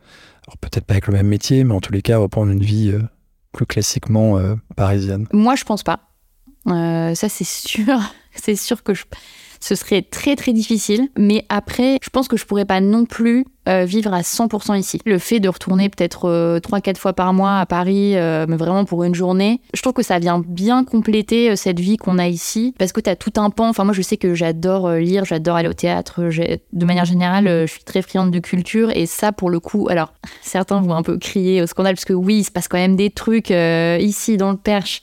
[0.46, 2.92] Alors peut-être pas avec le même métier, mais en tous les cas reprendre une vie
[3.52, 4.40] plus classiquement
[4.76, 6.07] parisienne Moi je pense pas.
[6.68, 8.00] Euh, ça, c'est sûr.
[8.34, 8.92] c'est sûr que
[9.60, 11.08] ce serait très très difficile.
[11.18, 15.00] Mais après, je pense que je pourrais pas non plus euh, vivre à 100% ici.
[15.04, 19.02] Le fait de retourner peut-être 3-4 euh, fois par mois à Paris, mais vraiment pour
[19.02, 22.72] une journée, je trouve que ça vient bien compléter cette vie qu'on a ici.
[22.78, 23.68] Parce que tu as tout un pan.
[23.68, 26.22] Enfin, moi, je sais que j'adore lire, j'adore aller au théâtre.
[26.72, 28.90] De manière générale, je suis très friande de culture.
[28.96, 30.12] Et ça, pour le coup, alors,
[30.42, 32.96] certains vont un peu crier au scandale, parce que oui, il se passe quand même
[32.96, 35.02] des trucs ici dans le Perche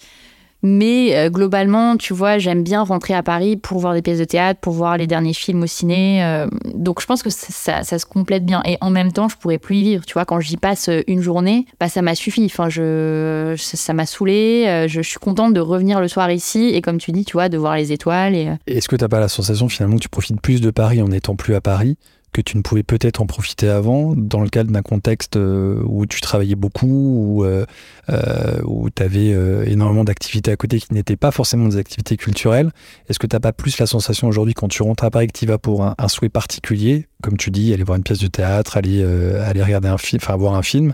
[0.66, 4.26] mais euh, globalement, tu vois, j'aime bien rentrer à Paris pour voir des pièces de
[4.26, 6.24] théâtre, pour voir les derniers films au ciné.
[6.24, 8.62] Euh, donc je pense que ça, se complète bien.
[8.66, 10.06] Et en même temps, je pourrais plus y vivre.
[10.06, 12.46] Tu vois, quand j'y passe une journée, bah, ça m'a suffi.
[12.46, 14.66] Enfin, je, ça m'a saoulé.
[14.68, 17.48] Euh, je, suis contente de revenir le soir ici et comme tu dis, tu vois,
[17.48, 18.58] de voir les étoiles.
[18.66, 21.10] Est-ce que tu n'as pas la sensation finalement que tu profites plus de Paris en
[21.10, 21.98] n'étant plus à Paris
[22.36, 26.06] que tu ne pouvais peut-être en profiter avant, dans le cadre d'un contexte euh, où
[26.06, 27.66] tu travaillais beaucoup, où, euh,
[28.10, 29.30] euh, où tu avais
[29.72, 32.72] énormément d'activités à côté qui n'étaient pas forcément des activités culturelles.
[33.08, 35.40] Est-ce que tu n'as pas plus la sensation aujourd'hui quand tu rentres à Paris que
[35.40, 38.78] tu vas pour un, souhait particulier, comme tu dis, aller voir une pièce de théâtre,
[38.78, 40.94] aller, aller regarder un film, enfin voir un film,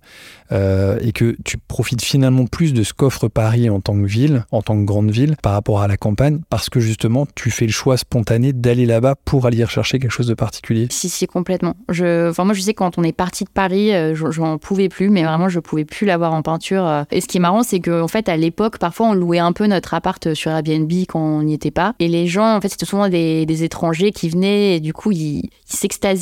[0.51, 4.61] et que tu profites finalement plus de ce qu'offre Paris en tant que ville, en
[4.61, 7.71] tant que grande ville, par rapport à la campagne, parce que justement tu fais le
[7.71, 11.75] choix spontané d'aller là-bas pour aller rechercher quelque chose de particulier Si, si, complètement.
[11.89, 15.09] Je, enfin, moi, je sais quand on est parti de Paris, euh, j'en pouvais plus,
[15.09, 16.86] mais vraiment, je pouvais plus l'avoir en peinture.
[16.86, 17.03] Euh.
[17.11, 19.53] Et ce qui est marrant, c'est qu'en en fait, à l'époque, parfois, on louait un
[19.53, 21.93] peu notre appart sur Airbnb quand on n'y était pas.
[21.99, 25.49] Et les gens, en fait, c'était souvent des, étrangers qui venaient et du coup, ils,
[25.65, 26.20] s'extasiaient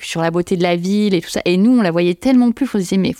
[0.00, 1.40] sur la beauté de la ville et tout ça.
[1.44, 3.14] Et nous, on la voyait tellement plus, on se disait, mais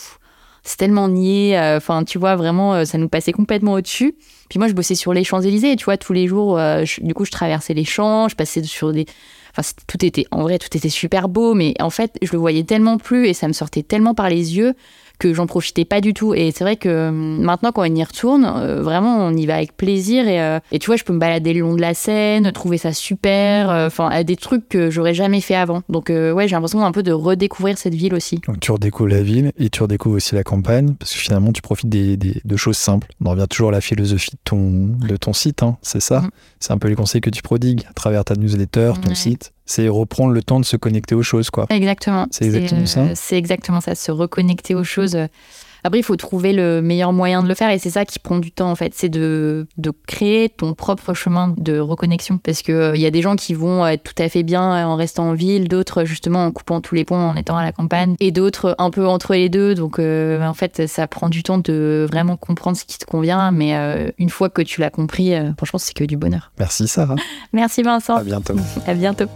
[0.63, 1.59] c'est tellement nié.
[1.59, 4.15] Euh, enfin, tu vois, vraiment, ça nous passait complètement au-dessus.
[4.49, 6.59] Puis moi, je bossais sur les Champs-Élysées, tu vois, tous les jours,
[7.03, 9.05] du coup, je traversais les champs, je passais sur des,
[9.87, 12.99] tout était, en vrai, tout était super beau, mais en fait, je le voyais tellement
[12.99, 14.75] plus et ça me sortait tellement par les yeux
[15.19, 16.35] que j'en profitais pas du tout.
[16.35, 19.57] Et c'est vrai que hum, maintenant, quand on y retourne, euh, vraiment, on y va
[19.57, 20.27] avec plaisir.
[20.29, 22.79] Et, euh, et, tu vois, je peux me balader le long de la Seine, trouver
[22.79, 25.83] ça super, euh, enfin, des trucs que j'aurais jamais fait avant.
[25.89, 28.41] Donc, ouais, j'ai l'impression un peu de redécouvrir cette ville aussi.
[28.47, 31.63] Donc, tu redécouvres la ville et tu redécouvres aussi la campagne, parce que finalement, tu
[31.63, 33.09] profites des, des de choses simples.
[33.25, 36.21] On revient toujours à la philosophie de ton, de ton site, hein, c'est ça?
[36.21, 36.31] Mm.
[36.61, 39.87] C'est un peu les conseils que tu prodigues à travers ta newsletter, ton site c'est
[39.89, 41.67] reprendre le temps de se connecter aux choses, quoi.
[41.71, 42.27] Exactement.
[42.31, 43.15] C'est exactement ça.
[43.15, 45.17] C'est exactement ça, se reconnecter aux choses.
[45.85, 48.39] Après, il faut trouver le meilleur moyen de le faire et c'est ça qui prend
[48.39, 48.93] du temps en fait.
[48.95, 53.23] C'est de, de, créer ton propre chemin de reconnexion parce qu'il il y a des
[53.23, 56.51] gens qui vont être tout à fait bien en restant en ville, d'autres justement en
[56.51, 59.49] coupant tous les ponts en étant à la campagne et d'autres un peu entre les
[59.49, 59.75] deux.
[59.75, 63.51] Donc euh, en fait, ça prend du temps de vraiment comprendre ce qui te convient.
[63.51, 66.53] Mais euh, une fois que tu l'as compris, euh, franchement, c'est que du bonheur.
[66.59, 67.17] Merci Sarah.
[67.53, 68.17] Merci Vincent.
[68.17, 68.55] À bientôt.
[68.87, 69.29] à bientôt.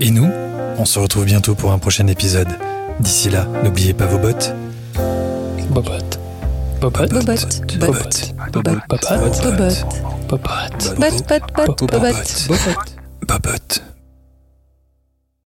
[0.00, 0.30] Et nous,
[0.78, 2.48] on se retrouve bientôt pour un prochain épisode.
[3.00, 4.54] D'ici là, n'oubliez pas vos bottes.
[5.70, 6.20] Bobottes.
[6.80, 7.12] Bobottes.
[7.12, 7.62] Bobottes.
[7.78, 8.34] Bobottes.
[8.52, 8.82] Bobottes.
[8.88, 9.84] Bobottes.
[10.28, 10.94] Bobottes.
[10.96, 12.48] Bobottes.
[12.48, 12.96] Bobottes.
[13.26, 13.82] Bobottes.